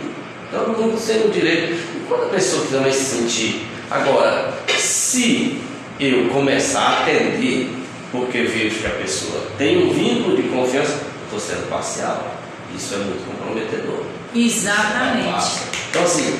[0.51, 1.73] Todo mundo tem o direito.
[1.73, 3.65] E quando a pessoa também se sentir.
[3.89, 5.61] Agora, se
[5.99, 7.69] eu começar a atender,
[8.11, 12.40] porque vejo que a pessoa tem um vínculo de confiança, estou sendo parcial.
[12.75, 14.05] Isso é muito comprometedor.
[14.33, 15.61] Exatamente.
[15.89, 16.39] Então, assim,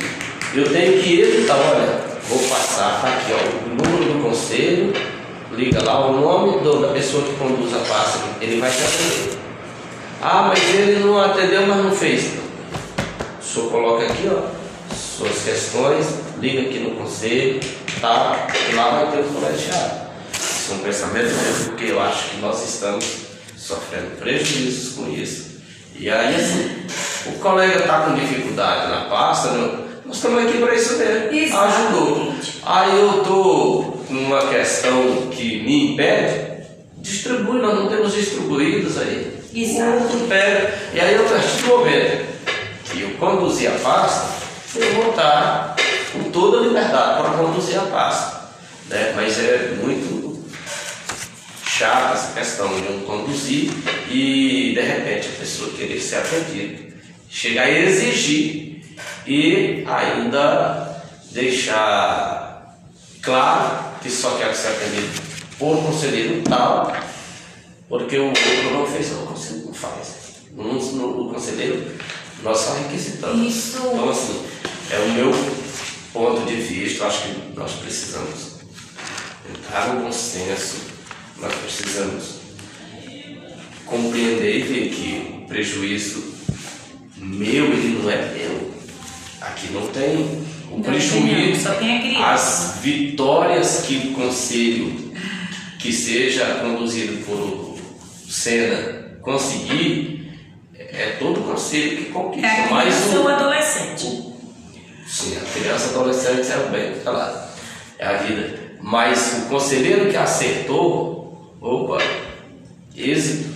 [0.56, 4.94] eu tenho que evitar, olha, vou passar, está aqui ó, o número do conselho,
[5.54, 9.40] liga lá o nome do, da pessoa que conduz a pasta, ele vai te atender.
[10.22, 12.34] Ah, mas ele não atendeu, mas não fez.
[13.42, 16.06] O senhor coloca aqui, ó, suas questões,
[16.40, 17.60] liga aqui no conselho,
[18.00, 18.48] tá?
[18.70, 20.02] E lá vai ter o colegiado.
[20.34, 23.06] Isso é um pensamento mesmo, porque eu acho que nós estamos
[23.58, 25.51] sofrendo prejuízos com isso.
[26.02, 26.84] E aí, assim,
[27.28, 31.32] o colega está com dificuldade na pasta, não, nós estamos aqui para isso mesmo.
[31.32, 31.84] Exatamente.
[31.86, 32.34] Ajudou.
[32.66, 36.64] Aí eu estou com uma questão que me impede,
[36.98, 39.32] distribui, nós não temos distribuídos aí.
[39.54, 40.18] Exato.
[40.28, 40.74] Pega.
[40.92, 42.26] E aí, eu partir do momento
[42.86, 44.28] que eu conduzir a pasta,
[44.78, 45.76] eu vou estar
[46.14, 48.42] com toda a liberdade para conduzir a pasta.
[48.90, 49.14] Né?
[49.16, 50.21] Mas é muito
[51.82, 53.72] chata essa questão de um conduzir
[54.08, 56.92] e de repente a pessoa querer ser atendida
[57.28, 58.84] chegar a exigir
[59.26, 62.78] e ainda deixar
[63.22, 65.22] claro que só quer ser atendido
[65.58, 66.94] por conselheiro tal,
[67.88, 70.22] porque o outro não fez, o conselheiro não faz.
[70.58, 71.92] O conselheiro,
[72.44, 73.48] nós só requisitamos.
[73.48, 73.78] Isso.
[73.78, 74.46] Então, assim,
[74.92, 75.32] é o meu
[76.12, 78.60] ponto de vista, acho que nós precisamos
[79.50, 80.78] entrar no bom senso,
[81.42, 82.36] nós precisamos
[83.86, 86.32] compreender e ver que o prejuízo
[87.18, 88.72] meu, ele não é meu.
[89.42, 90.18] Aqui não tem
[90.72, 95.12] o Não, prejuízo, tem as vitórias que o conselho
[95.80, 97.78] que seja conduzido por
[98.30, 100.40] Senna conseguir,
[100.78, 102.48] é todo o conselho que conquista.
[102.48, 104.32] É mas o- ou adolescente.
[105.08, 107.52] Sim, a criança adolescente é o bem falado.
[108.00, 108.78] É a vida.
[108.82, 111.21] Mas o conselheiro que acertou,
[111.62, 112.00] opa,
[112.96, 113.50] êxito.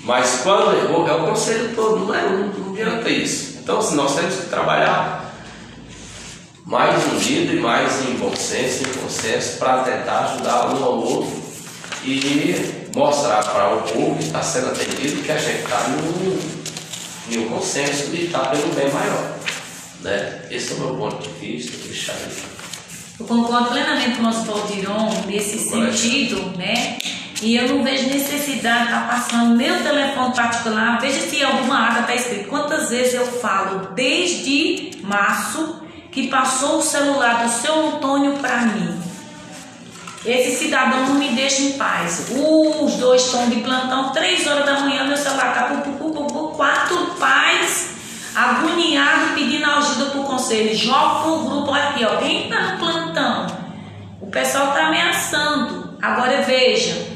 [0.00, 3.58] Mas quando errou, é o conselho todo, não, é, não, não adianta isso.
[3.62, 5.32] Então, se nós temos que trabalhar
[6.66, 11.42] mais unido e mais em bom senso, em consenso, para tentar ajudar um ao outro
[12.04, 15.86] e mostrar para o povo que está sendo atendido que a gente está
[17.30, 19.38] em um consenso e está pelo bem maior.
[20.00, 20.42] Né?
[20.50, 21.72] Esse é o meu ponto de vista,
[22.12, 22.53] aí.
[23.18, 26.98] Eu concordo plenamente com o nosso Valdiron nesse sentido, né?
[27.40, 31.00] E eu não vejo necessidade de estar passando meu telefone particular.
[31.00, 32.48] Veja se alguma ata está escrito.
[32.48, 39.00] Quantas vezes eu falo desde março que passou o celular do seu Antônio para mim.
[40.24, 42.30] Esse cidadão não me deixa em paz.
[42.30, 47.90] Os dois estão de plantão, três horas da manhã, meu celular está pu, quatro pais
[48.34, 50.74] agoniados pedindo ajuda para o conselho.
[50.74, 52.16] Joga o grupo aqui, ó.
[52.16, 53.03] Quem está no plantão?
[54.34, 55.96] Pessoal está ameaçando.
[56.02, 57.06] Agora veja,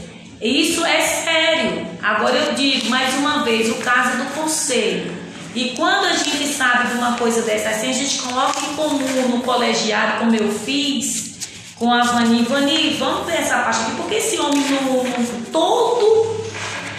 [0.40, 1.88] isso é sério.
[2.00, 5.12] Agora eu digo mais uma vez, o caso do conselho.
[5.52, 9.28] E quando a gente sabe de uma coisa dessa assim, a gente coloca em comum
[9.30, 12.44] no colegiado, como eu fiz, com a Vani.
[12.44, 16.36] Vani, vamos ver essa parte aqui, porque esse homem no, no todo,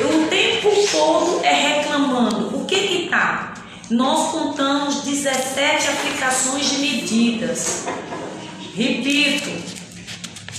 [0.02, 2.58] o tempo todo é reclamando.
[2.58, 3.54] O que que tá?
[3.90, 7.86] Nós contamos 17 aplicações de medidas.
[8.76, 9.79] Repito,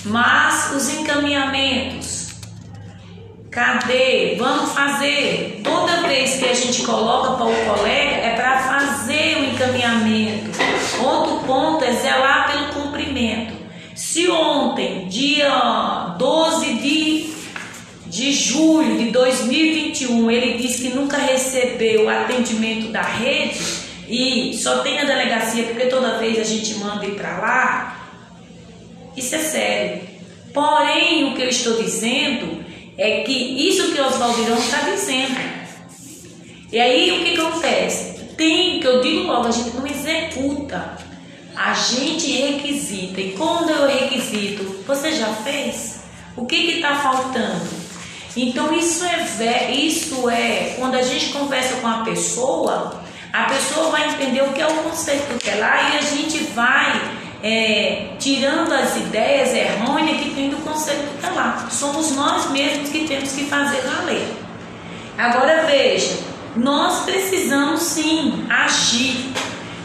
[0.05, 2.31] mas os encaminhamentos,
[3.49, 4.35] cadê?
[4.37, 5.61] Vamos fazer.
[5.63, 10.51] Toda vez que a gente coloca para o colega, é para fazer o encaminhamento.
[11.03, 13.53] Outro ponto é zelar pelo cumprimento.
[13.95, 17.33] Se ontem, dia 12 de,
[18.07, 23.59] de julho de 2021, ele disse que nunca recebeu atendimento da rede
[24.07, 28.00] e só tem a delegacia porque toda vez a gente manda ir para lá,
[29.15, 30.01] isso é sério.
[30.53, 32.63] Porém, o que eu estou dizendo
[32.97, 35.39] é que isso que Oswaldirão está dizendo.
[36.71, 38.25] E aí o que, que acontece?
[38.35, 40.97] Tem, que eu digo logo, a gente não executa.
[41.55, 43.21] A gente requisita.
[43.21, 46.01] E quando eu requisito, você já fez?
[46.35, 47.81] O que está faltando?
[48.35, 53.03] Então isso é, isso é quando a gente conversa com a pessoa,
[53.33, 56.80] a pessoa vai entender o que é o conceito tutelar e a gente vai
[57.43, 61.67] é, tirando as ideias errôneas que tem do conceito tutelar.
[61.71, 64.27] Somos nós mesmos que temos que fazer valer.
[65.17, 66.17] Agora veja,
[66.55, 69.31] nós precisamos sim agir,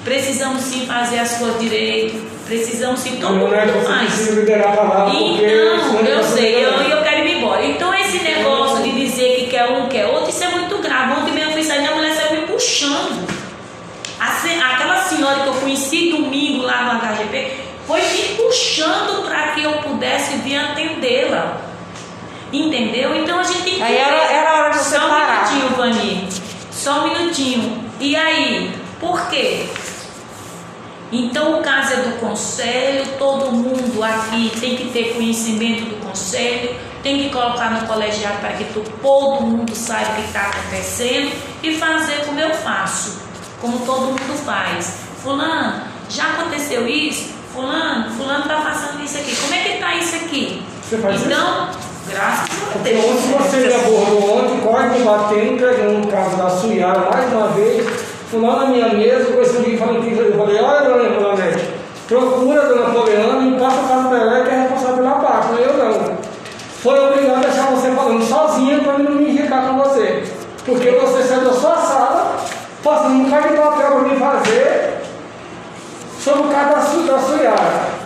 [0.04, 4.28] precisamos sim fazer as coisas direito, precisamos sim todo é mundo mais.
[4.34, 7.64] liderar a palavra, porque Então, eu sei, eu, eu quero ir embora.
[7.64, 11.20] Então, esse negócio de dizer que quer um, quer outro, isso é muito grave.
[11.20, 13.35] Ontem mesmo eu fui sair a mulher saiu me puxando.
[14.62, 17.52] Aquela senhora que eu conheci domingo lá no HGP
[17.86, 21.60] foi me puxando para que eu pudesse vir atendê-la.
[22.52, 23.14] Entendeu?
[23.22, 23.82] Então a gente tem que.
[23.82, 25.52] Aí era- era hora de Só um parar.
[25.52, 26.28] minutinho, Vani.
[26.70, 27.84] Só um minutinho.
[28.00, 28.72] E aí?
[29.00, 29.66] Por quê?
[31.12, 36.74] Então o caso é do conselho, todo mundo aqui tem que ter conhecimento do conselho,
[37.02, 41.30] tem que colocar no colegiado para que to- todo mundo saiba o que está acontecendo
[41.62, 43.20] e fazer como eu faço,
[43.60, 44.98] como todo mundo faz.
[45.22, 47.34] Fulano, já aconteceu isso?
[47.52, 49.34] Fulano, fulano está passando isso aqui.
[49.34, 50.62] Como é que está isso aqui?
[50.82, 51.26] Você faz isso?
[51.26, 51.68] então,
[52.08, 53.04] graças a Deus.
[53.04, 57.48] ontem você me abordou ontem, quase me batendo, pegando o caso da Suiara mais uma
[57.48, 57.86] vez.
[58.30, 61.64] Fui lá na minha mesa, esse alguém falando que eu falei, olha dona Nicolete,
[62.08, 65.62] procura a dona Poliana e passa o caso para ela que é responsável pela parte.
[65.62, 66.16] Eu não.
[66.82, 70.24] Foi obrigado a deixar você falando sozinha para não me irritar com você.
[70.64, 72.15] Porque você saiu da sua sala,
[72.86, 75.02] passando um bocado de papel para me fazer
[76.22, 77.96] sobre o caso da, da.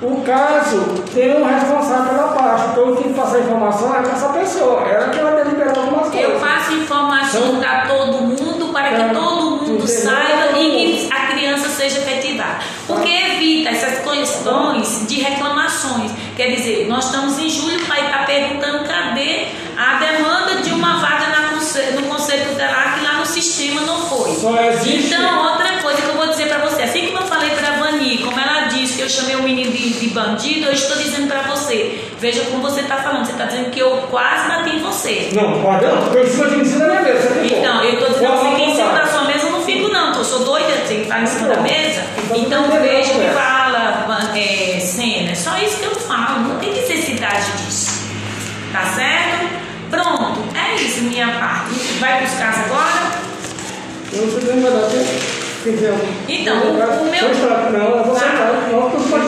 [0.00, 4.10] O caso tem um responsável pela parte, então eu tenho que passar informação é com
[4.10, 6.40] essa pessoa, ela que vai deliberar algumas Eu coisas.
[6.40, 9.08] passo informação Então- para todo mundo, para É.
[9.08, 12.58] que todo saiba e que a criança seja efetivada.
[12.88, 16.10] Porque evita essas questões de reclamações.
[16.36, 19.46] Quer dizer, nós estamos em julho, o pai está perguntando cadê
[19.78, 20.31] a demanda
[24.42, 27.50] Só existe- Então, outra coisa que eu vou dizer para você, assim como eu falei
[27.50, 30.72] para a Vani, como ela disse que eu chamei o menino de, de bandido, eu
[30.72, 32.04] estou dizendo para você.
[32.18, 33.24] Veja como você está falando.
[33.24, 35.30] Você está dizendo que eu quase bati em você.
[35.32, 37.20] Não, pode não, porque eu estou em cima da minha mesa.
[37.28, 37.58] você ficou.
[37.58, 40.14] Então, eu estou dizendo assim que em cima da sua mesa eu não fico, não.
[40.14, 42.02] Eu sou doida de estar em cima da mesa.
[42.34, 42.36] Então,
[42.66, 45.30] Então, veja o que fala, é, Sena.
[45.30, 46.40] É só isso que eu falo.
[46.48, 48.02] Não tem necessidade disso.
[48.72, 49.50] Tá certo?
[49.90, 50.42] Pronto.
[50.56, 51.74] É isso, minha parte.
[52.00, 53.31] Vai casos agora?
[54.12, 55.94] Eu não sei se vai dar dizer,
[56.28, 57.20] Então, vou- o meu-
[57.70, 58.68] Não, eu vou sentar.
[58.70, 59.24] Não, tu pode.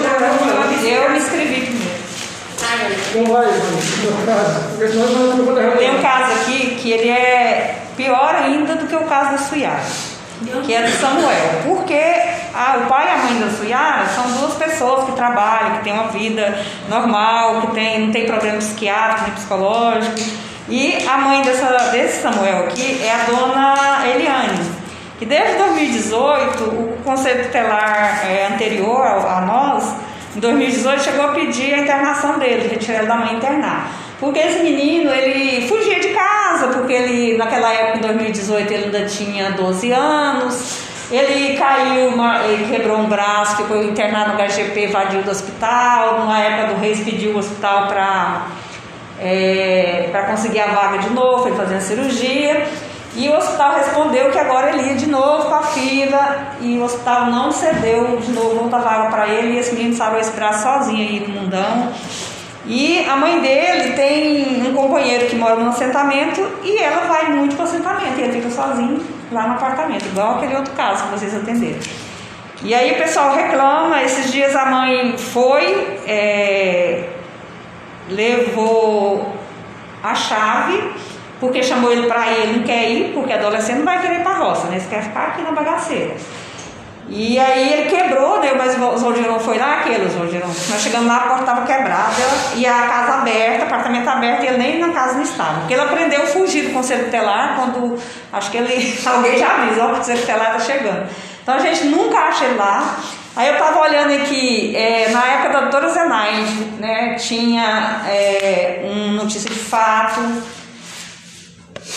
[0.85, 1.95] Eu me inscrevi primeiro.
[3.15, 3.79] Não vai, mano.
[5.79, 9.81] Tem um caso aqui que ele é pior ainda do que o caso da Suyara,
[10.67, 11.63] que é do Samuel.
[11.65, 15.93] Porque o pai e a mãe da Suyara são duas pessoas que trabalham, que têm
[15.93, 16.59] uma vida
[16.89, 20.15] normal, que tem, não tem problema psiquiátrico nem psicológico.
[20.69, 24.59] E a mãe dessa, desse Samuel aqui é a dona Eliane.
[25.19, 29.95] Que desde 2018, o Conselho Tutelar é, anterior ao- a nós,
[30.35, 33.91] em 2018, chegou a pedir a internação dele, retirar da mãe internar.
[34.19, 39.05] Porque esse menino, ele fugia de casa, porque ele, naquela época, em 2018, ele ainda
[39.07, 40.79] tinha 12 anos.
[41.11, 46.25] Ele caiu, uma- ele quebrou um braço, ficou internado no HGP, evadiu do hospital.
[46.27, 48.47] Na época do Reis, pediu o hospital para
[50.11, 52.67] para conseguir a vaga de novo, foi fazer a cirurgia.
[53.17, 56.83] E o hospital respondeu que agora ele ia de novo com a fila e o
[56.83, 60.65] hospital não cedeu de novo outra vaga para ele e esse menino salvou esse braço
[60.65, 61.93] sozinho aí no mundão.
[62.67, 67.55] E a mãe dele tem um companheiro que mora no assentamento e ela vai muito
[67.55, 69.01] para o assentamento e ele fica sozinho
[69.31, 71.79] lá no apartamento, igual aquele outro caso que vocês atenderam.
[72.63, 77.05] E aí o pessoal reclama, esses dias a mãe foi, é,
[78.09, 79.35] levou
[80.03, 80.93] a chave,
[81.41, 84.23] porque chamou ele para ir, ele não quer ir, porque adolescente não vai querer ir
[84.23, 84.77] para a roça, né?
[84.77, 86.15] Ele quer ficar aqui na bagaceira.
[87.09, 88.55] E aí ele quebrou, né?
[88.57, 90.49] Mas o Zoldirão foi lá, aquele Zoldirão.
[90.49, 92.23] Nós chegamos lá, a porta estava quebrada
[92.57, 95.61] e a casa aberta, apartamento aberto, e ele nem na casa não estava.
[95.61, 97.99] Porque ele aprendeu a fugir do conselho tutelar quando
[98.33, 98.99] acho que ele.
[99.05, 101.09] Alguém já avisa, ó, o conselho tutelar está chegando.
[101.43, 102.97] Então a gente nunca acha ele lá.
[103.37, 109.13] Aí eu estava olhando aqui, é, na época da doutora Zenaide, né, tinha é, um
[109.13, 110.21] notícia de fato.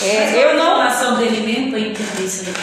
[0.02, 0.80] É, eu não.
[0.80, 2.54] A informação dele mesmo para entender isso aí.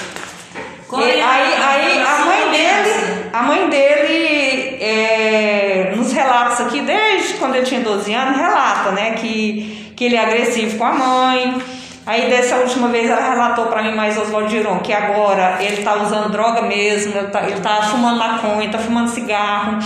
[0.89, 6.81] Qual E é aí, aí a mãe dele, a mãe dele, é, nos relatos aqui,
[6.81, 10.93] desde quando ele tinha 12 anos, relata, né, que, que ele é agressivo com a
[10.93, 11.61] mãe.
[12.05, 15.95] Aí dessa última vez ela relatou para mim mais Oswaldo Giron, que agora ele tá
[15.95, 19.79] usando droga mesmo, ele tá, ele tá fumando maconha, tá fumando cigarro.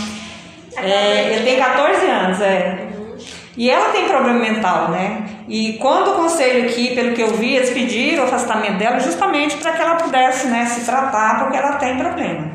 [0.76, 2.88] É, ele tem 14 anos, é.
[3.56, 5.24] E ela tem problema mental, né?
[5.48, 9.58] E quando o conselho aqui, pelo que eu vi, eles pediram o afastamento dela justamente
[9.58, 12.52] para que ela pudesse né, se tratar, porque ela tem problema.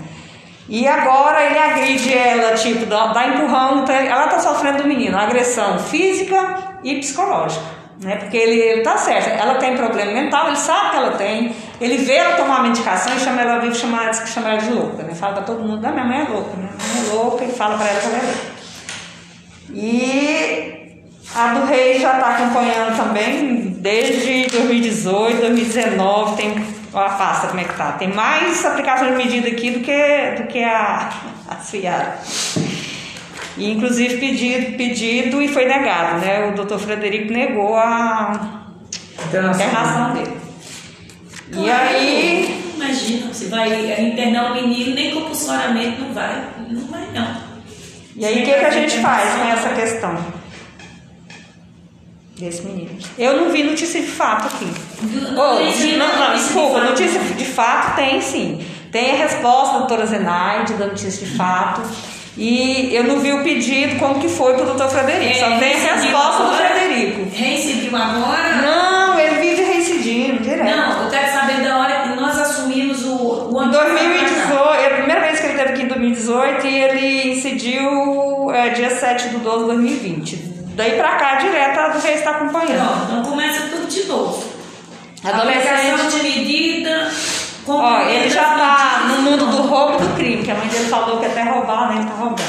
[0.68, 5.18] E agora ele agride ela, tipo, dá, dá empurrão, então ela tá sofrendo do menino,
[5.18, 7.83] agressão física e psicológica.
[8.00, 8.16] Né?
[8.16, 12.14] Porque ele, tá certo, ela tem problema mental, ele sabe que ela tem, ele vê
[12.14, 15.14] ela tomar medicação e chama ela, vive chamar, diz que chama ela de louca, né?
[15.14, 17.76] Fala pra todo mundo, não, minha mãe é louca, minha mãe é louca, e fala
[17.76, 18.54] pra ela que ela é louca.
[19.72, 20.84] E
[21.34, 26.54] a do Rei já está acompanhando também desde 2018, 2019, tem
[26.92, 27.92] a pasta como é que tá.
[27.92, 31.10] Tem mais aplicação de medida aqui do que, do que a,
[31.48, 32.18] a Ciara.
[33.56, 36.48] E inclusive pedido, pedido e foi negado, né?
[36.50, 38.62] O doutor Frederico negou a
[39.28, 39.66] Internação.
[39.66, 40.36] internação dele.
[41.50, 46.44] E Claro, aí, Imagina, você vai internar o menino, nem compulsoriamente não vai.
[46.68, 47.36] Não vai, não.
[48.16, 50.18] e aí o que, que a gente faz com essa questão?
[52.38, 52.90] Desse menino.
[53.16, 54.64] Eu não vi notícia de fato aqui.
[54.64, 56.90] Do- Oh, não não, não, notícia de desculpa, fato.
[56.90, 58.66] notícia de fato tem sim.
[58.90, 61.82] Tem a resposta da doutora Zenaide da notícia de fato.
[62.36, 65.38] E eu não vi o pedido como que foi pro doutor Frederico.
[65.38, 66.74] Só tem a resposta do agora?
[66.74, 67.30] Frederico.
[67.32, 68.56] Reincidiu agora?
[68.60, 70.64] Não, ele vive reincidindo direto.
[70.64, 74.90] Não, eu quero saber da hora que nós assumimos o, o Em 2018, é a
[74.90, 79.36] primeira vez que ele teve aqui em 2018 e ele incidiu é, dia 7 de
[79.36, 80.36] 12 de 2020.
[80.74, 82.84] Daí pra cá, direto, a do Reis está acompanhando.
[82.84, 84.44] Pronto, então começa tudo de novo.
[85.22, 85.68] Adolescente.
[85.68, 87.10] Aplicação de medida.
[87.66, 88.93] Ó, ele já cumprimento tá.
[89.24, 91.96] Mundo do roubo e do crime, que a mãe dele falou que até roubar, né?
[92.00, 92.42] Ele tá roubando.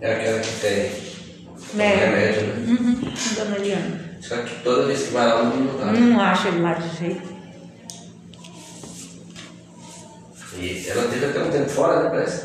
[0.00, 1.04] É aquela que tem
[1.74, 1.94] Né?
[1.96, 2.54] remédio, né?
[2.68, 3.00] Uhum,
[3.36, 4.00] dona Eliana.
[4.20, 5.86] Só que toda vez que vai lá, não tá.
[5.86, 7.34] Não acho ele lá de jeito.
[10.56, 12.44] E ela teve até um tempo fora, né, parece?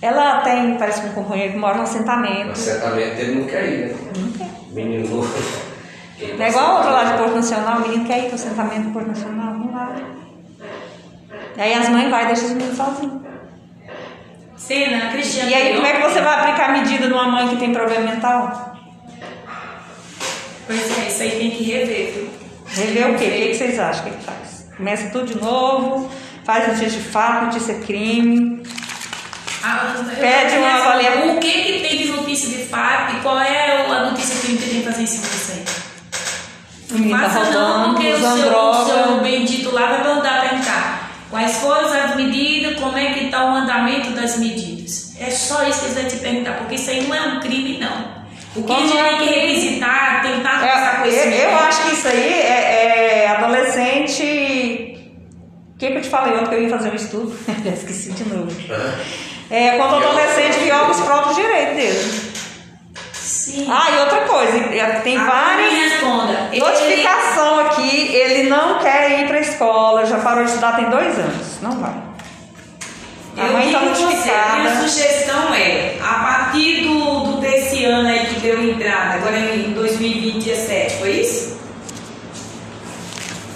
[0.00, 2.50] Ela tem, parece um companheiro que mora no No assentamento.
[2.52, 3.94] assentamento ele não quer ir, né?
[4.18, 4.48] Não quer.
[4.72, 5.26] Menino
[6.38, 8.92] é igual a outra lá de Porto Nacional, o menino quer ir pro assentamento do
[8.92, 10.21] Porto Nacional, não vai.
[11.56, 13.22] Aí as mães vai e deixam os meninos sozinhos.
[14.56, 15.50] Cena, Cristiano.
[15.50, 18.10] E aí como é que você vai aplicar a medida numa mãe que tem problema
[18.12, 18.76] mental?
[20.66, 22.30] Pois é, isso aí tem que rever, viu?
[22.66, 23.24] Rever o quê?
[23.26, 24.06] O que vocês acham?
[24.06, 24.68] O que que faz?
[24.76, 26.08] Começa tudo de novo,
[26.44, 28.62] faz notícia de fato, notícia crime.
[29.64, 31.36] Ah, Pede uma saber avaliação.
[31.36, 34.80] O que, que tem de notícia de fato e qual é a notícia que tem
[34.80, 35.64] que fazer em cima disso aí?
[36.90, 39.22] O menino tá Faça não, rodando, porque o usando seu, o seu droga.
[39.22, 40.51] bendito lá vai mandar perguntar
[41.32, 45.14] quais foram as medidas, como é que está o andamento das medidas.
[45.18, 47.78] É só isso que eles vão te perguntar, porque isso aí não é um crime,
[47.78, 48.22] não.
[48.54, 51.40] O que Como a gente é tem que revisitar, tentar passar É, eu, conhecimento.
[51.42, 54.22] eu acho que isso aí é, é adolescente.
[55.74, 57.34] O que, que eu te falei ontem que eu ia fazer um estudo?
[57.64, 58.52] Já esqueci de novo.
[59.50, 62.31] É quando o adolescente viola os próprios direitos dele.
[63.22, 63.66] Sim.
[63.70, 64.52] Ah, e outra coisa,
[65.04, 65.72] tem Ah, várias.
[65.72, 66.48] responda.
[66.50, 70.90] Ele- Notificação aqui, ele não quer ir para a escola, já parou de estudar tem
[70.90, 71.60] dois anos.
[71.62, 71.92] Não vai.
[73.38, 74.56] A Eu mãe está digo você, notificada.
[74.58, 79.72] minha sugestão é, a partir do, do desse ano aí que deu entrada, agora em
[79.72, 81.56] 2020, 17, foi isso?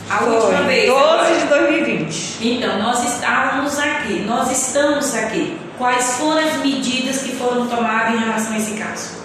[0.09, 0.89] A última Foi, vez.
[0.89, 1.35] 12 agora.
[1.35, 2.39] de 2020.
[2.41, 5.59] Então, nós estávamos aqui, nós estamos aqui.
[5.77, 9.16] Quais foram as medidas que foram tomadas em relação a esse caso?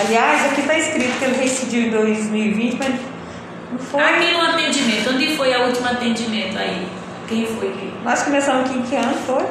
[0.00, 2.94] Aliás, aqui está escrito que ele reincidiu em 2020, mas
[3.70, 4.02] não foi.
[4.02, 6.86] Aqui no atendimento, onde foi o último atendimento aí?
[7.28, 7.92] Quem foi que?
[8.04, 9.44] Nós começamos aqui em que ano foi?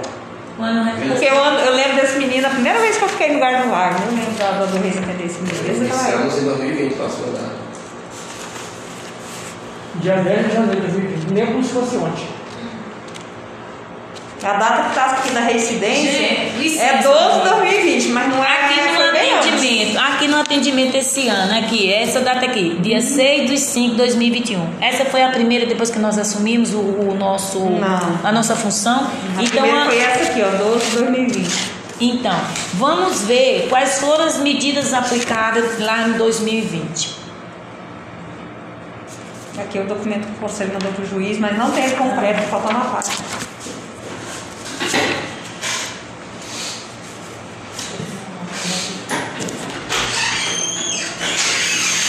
[0.58, 3.34] Quando Porque eu, ando- eu lembro desse menino, a primeira vez que eu fiquei no
[3.36, 5.78] lugar do lago, eu lembro da, doença desse menino.
[5.78, 7.64] Iniciamos em 2020, passou a.
[9.96, 12.28] Dia 10 de janeiro de 2020, nem como se fosse ontem.
[14.44, 16.84] A data que está aqui na reincidência Gente, licença.
[16.84, 19.48] é 12 de 2020, mas não é Aqui no foi bem antes.
[19.48, 23.96] atendimento, aqui no atendimento esse ano, aqui, essa data aqui, dia 6 de 5 de
[23.98, 24.68] 2021.
[24.82, 28.20] Essa foi a primeira depois que nós assumimos o, o nosso, Não.
[28.22, 29.08] a nossa função.
[29.38, 31.72] A então, primeira a- foi essa aqui, ó, 12 de 2020.
[32.02, 32.36] então,
[32.74, 37.16] vamos ver quais foram as medidas aplicadas lá em 2020.
[39.58, 42.70] Aqui é o documento que você mandou para o juiz, mas não tem completo, falta
[42.72, 43.12] uma parte.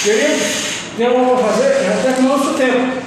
[0.04, 0.44] Querido,
[0.98, 1.82] tem algo a fazer?
[1.84, 3.02] Já terminou o nosso tempo.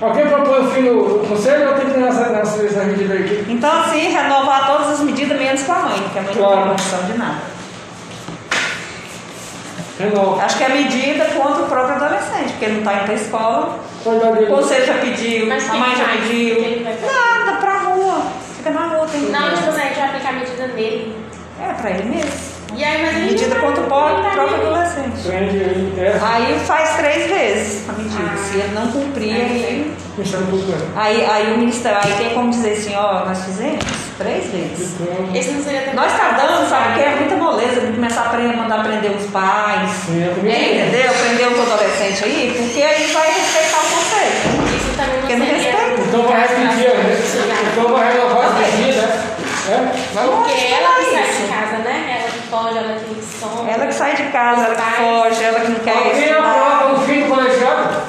[0.00, 3.44] Alguém propõe o fim do conselho ou tem que ter nessa, nessa, nessa medida aqui?
[3.48, 6.60] Então, assim, renovar todas as medidas, menos com a mãe, porque a mãe não Claro.
[6.60, 7.38] tem condição de nada.
[9.98, 10.44] Renova.
[10.44, 13.16] Acho que é medida contra o próprio adolescente, porque ele não está indo para a
[13.16, 13.78] escola.
[14.06, 16.20] O conselho já pediu, Mas a mãe já faz?
[16.20, 16.84] pediu.
[17.02, 18.22] Nada, pra rua.
[18.56, 21.16] Fica na rua, tem Não, tipo assim, a gente vai aplicar a medida nele.
[21.60, 22.57] É, pra ele mesmo.
[22.74, 25.28] E aí, mas a gente Medida contra o próprio, adolescente.
[25.98, 26.18] É.
[26.22, 28.36] Aí faz três vezes a medida.
[28.36, 29.94] Se ele não cumprir, aí,
[30.96, 33.84] aí, aí o ministério aí tem como dizer assim, ó, nós fizemos
[34.18, 34.96] três vezes.
[35.34, 38.56] Esse não seria Nós tá dando, sabe, que é muita moleza de começar a prender,
[38.56, 39.90] mandar prender os pais.
[39.90, 40.50] Sim, é.
[40.50, 41.12] É, entendeu?
[41.12, 44.32] Prender os adolescentes aí, porque aí vai respeitar o conselho.
[44.76, 46.02] Isso também não Porque não respeita.
[46.08, 47.72] Então vai repetir, né?
[47.72, 49.10] Então vai renovar as medidas,
[49.68, 49.92] né?
[50.12, 51.42] Porque ela que sai isso.
[51.42, 52.18] de casa, né?
[52.18, 53.70] Ela que foge, ela que some.
[53.70, 56.38] Ela que sai de casa, ela que foge, ela que não quer Alguém estudar.
[56.50, 58.02] aprova o fim do colegiado?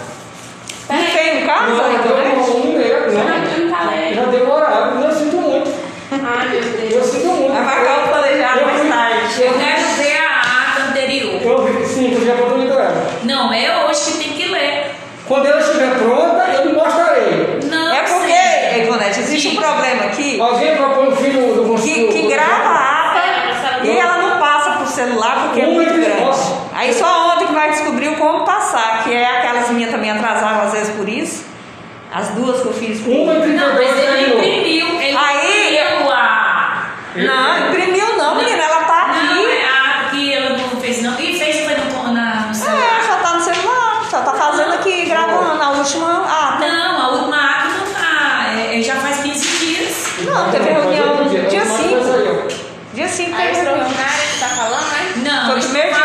[0.89, 2.33] Não tem no caso, Não, aí, eu né?
[2.35, 3.53] não um negro, Não, né?
[3.57, 4.13] eu não falei.
[4.15, 5.71] Já demoraram, eu sinto muito.
[6.11, 7.05] Ai, meu Eu Deus.
[7.05, 7.53] sinto muito.
[7.53, 9.41] Vai marcar o colegiado Eu mais tarde.
[9.43, 11.41] Eu quero ver a ata anterior.
[11.43, 13.09] Eu vi, sim, eu vi a oportunidade dela.
[13.23, 14.87] Não, é hoje que tem que ler.
[15.27, 17.59] Quando ela estiver pronta, eu lhe mostrarei.
[17.65, 18.31] Não, É porque,
[18.73, 18.81] sim.
[18.81, 22.69] Ivonete, existe um problema aqui Alguém propõe o fim do, do que, que do- grava
[22.69, 26.21] a ata É, e ela não passa por celular porque é Uma muito entre grande.
[26.21, 26.53] nós.
[26.89, 30.71] Aí só ontem que vai descobrir como passar, que é aquelas minhas também atrasaram às
[30.71, 31.45] vezes por isso.
[32.13, 32.99] As duas que eu fiz.
[33.01, 34.37] por- Uma Não, mas ele terminou.
[34.39, 34.87] imprimiu.
[35.01, 36.85] Ele Aí- imprimiu a.
[37.15, 39.45] Não, imprimiu não, menina, ela tá Não, aqui.
[39.51, 41.19] é a que ela não fez, não.
[41.19, 43.01] E fez foi no, na, no É, celular.
[43.05, 46.67] só tá no celular, só tá fazendo aqui, gravando a última ata.
[46.67, 48.45] Não, a última ata não tá.
[48.57, 50.07] É, já faz 15 dias.
[50.25, 51.89] Não, teve reunião dia, dia mas 5.
[51.89, 52.69] coisa aí, ó.
[52.93, 53.75] Dia 5 A teve reunião.
[53.75, 55.13] extraordinária que tá falando, né?
[55.31, 56.03] Não, Foi o primeiro dia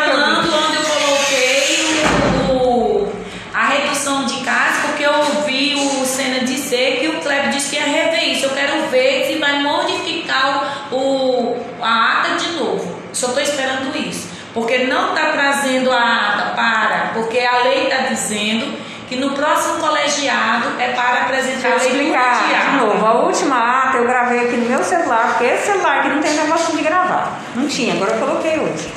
[17.15, 18.77] Porque a lei está dizendo
[19.09, 23.07] que no próximo colegiado é para apresentar Deixa eu explicar de novo.
[23.07, 26.33] A última ata eu gravei aqui no meu celular, porque esse celular aqui não tem
[26.35, 27.33] negócio de gravar.
[27.55, 28.93] Não tinha, agora eu coloquei hoje.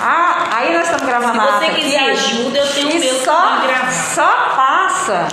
[0.00, 1.80] Ah, aí nós estamos gravando Se a ata você aqui.
[1.82, 3.60] quiser ajuda, eu tenho o meu só,
[4.14, 5.28] só passa.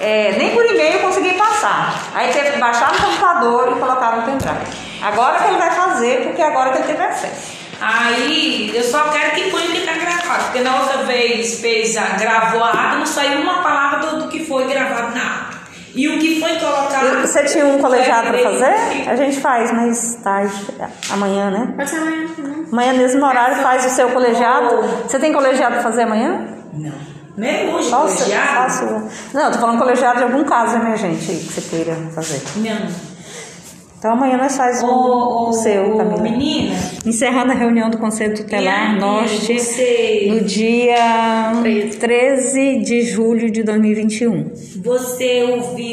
[0.00, 1.94] é, nem por e-mail eu consegui passar.
[2.14, 4.88] Aí teve que baixar no computador e colocar no pendrive.
[5.02, 7.57] Agora que ele vai fazer, porque agora que ele teve acesso.
[7.80, 11.96] Aí eu só quero que ponha o que está gravado, porque na outra vez fez
[11.96, 15.58] a, gravou a ata, não saiu uma palavra do, do que foi gravado na ata.
[15.94, 17.06] E o que foi colocado.
[17.24, 19.08] E Você tinha um colegiado para foi fazer?
[19.08, 20.52] A gente faz mais tarde,
[21.10, 21.72] amanhã, né?
[21.76, 22.64] Pode ser amanhã, né?
[22.70, 24.76] Amanhã, mesmo horário, faz o seu colegiado.
[25.06, 26.46] Você tem colegiado para fazer amanhã?
[26.74, 26.92] Não.
[27.36, 28.26] Nem hoje, Qual o seu?
[28.26, 28.72] colegiado?
[28.72, 29.08] Seu?
[29.32, 32.42] Não, eu tô falando colegiado de algum caso emergente aí que você queira fazer.
[32.56, 33.17] Não.
[33.98, 36.22] Então amanhã nós faz o, ô, o seu, Camila.
[36.22, 41.52] menina, Encerrando a reunião do Conselho Tutelar Bianchi, Norte você- no dia
[41.98, 44.52] 13 de julho de 2021.
[44.82, 45.88] você ouviu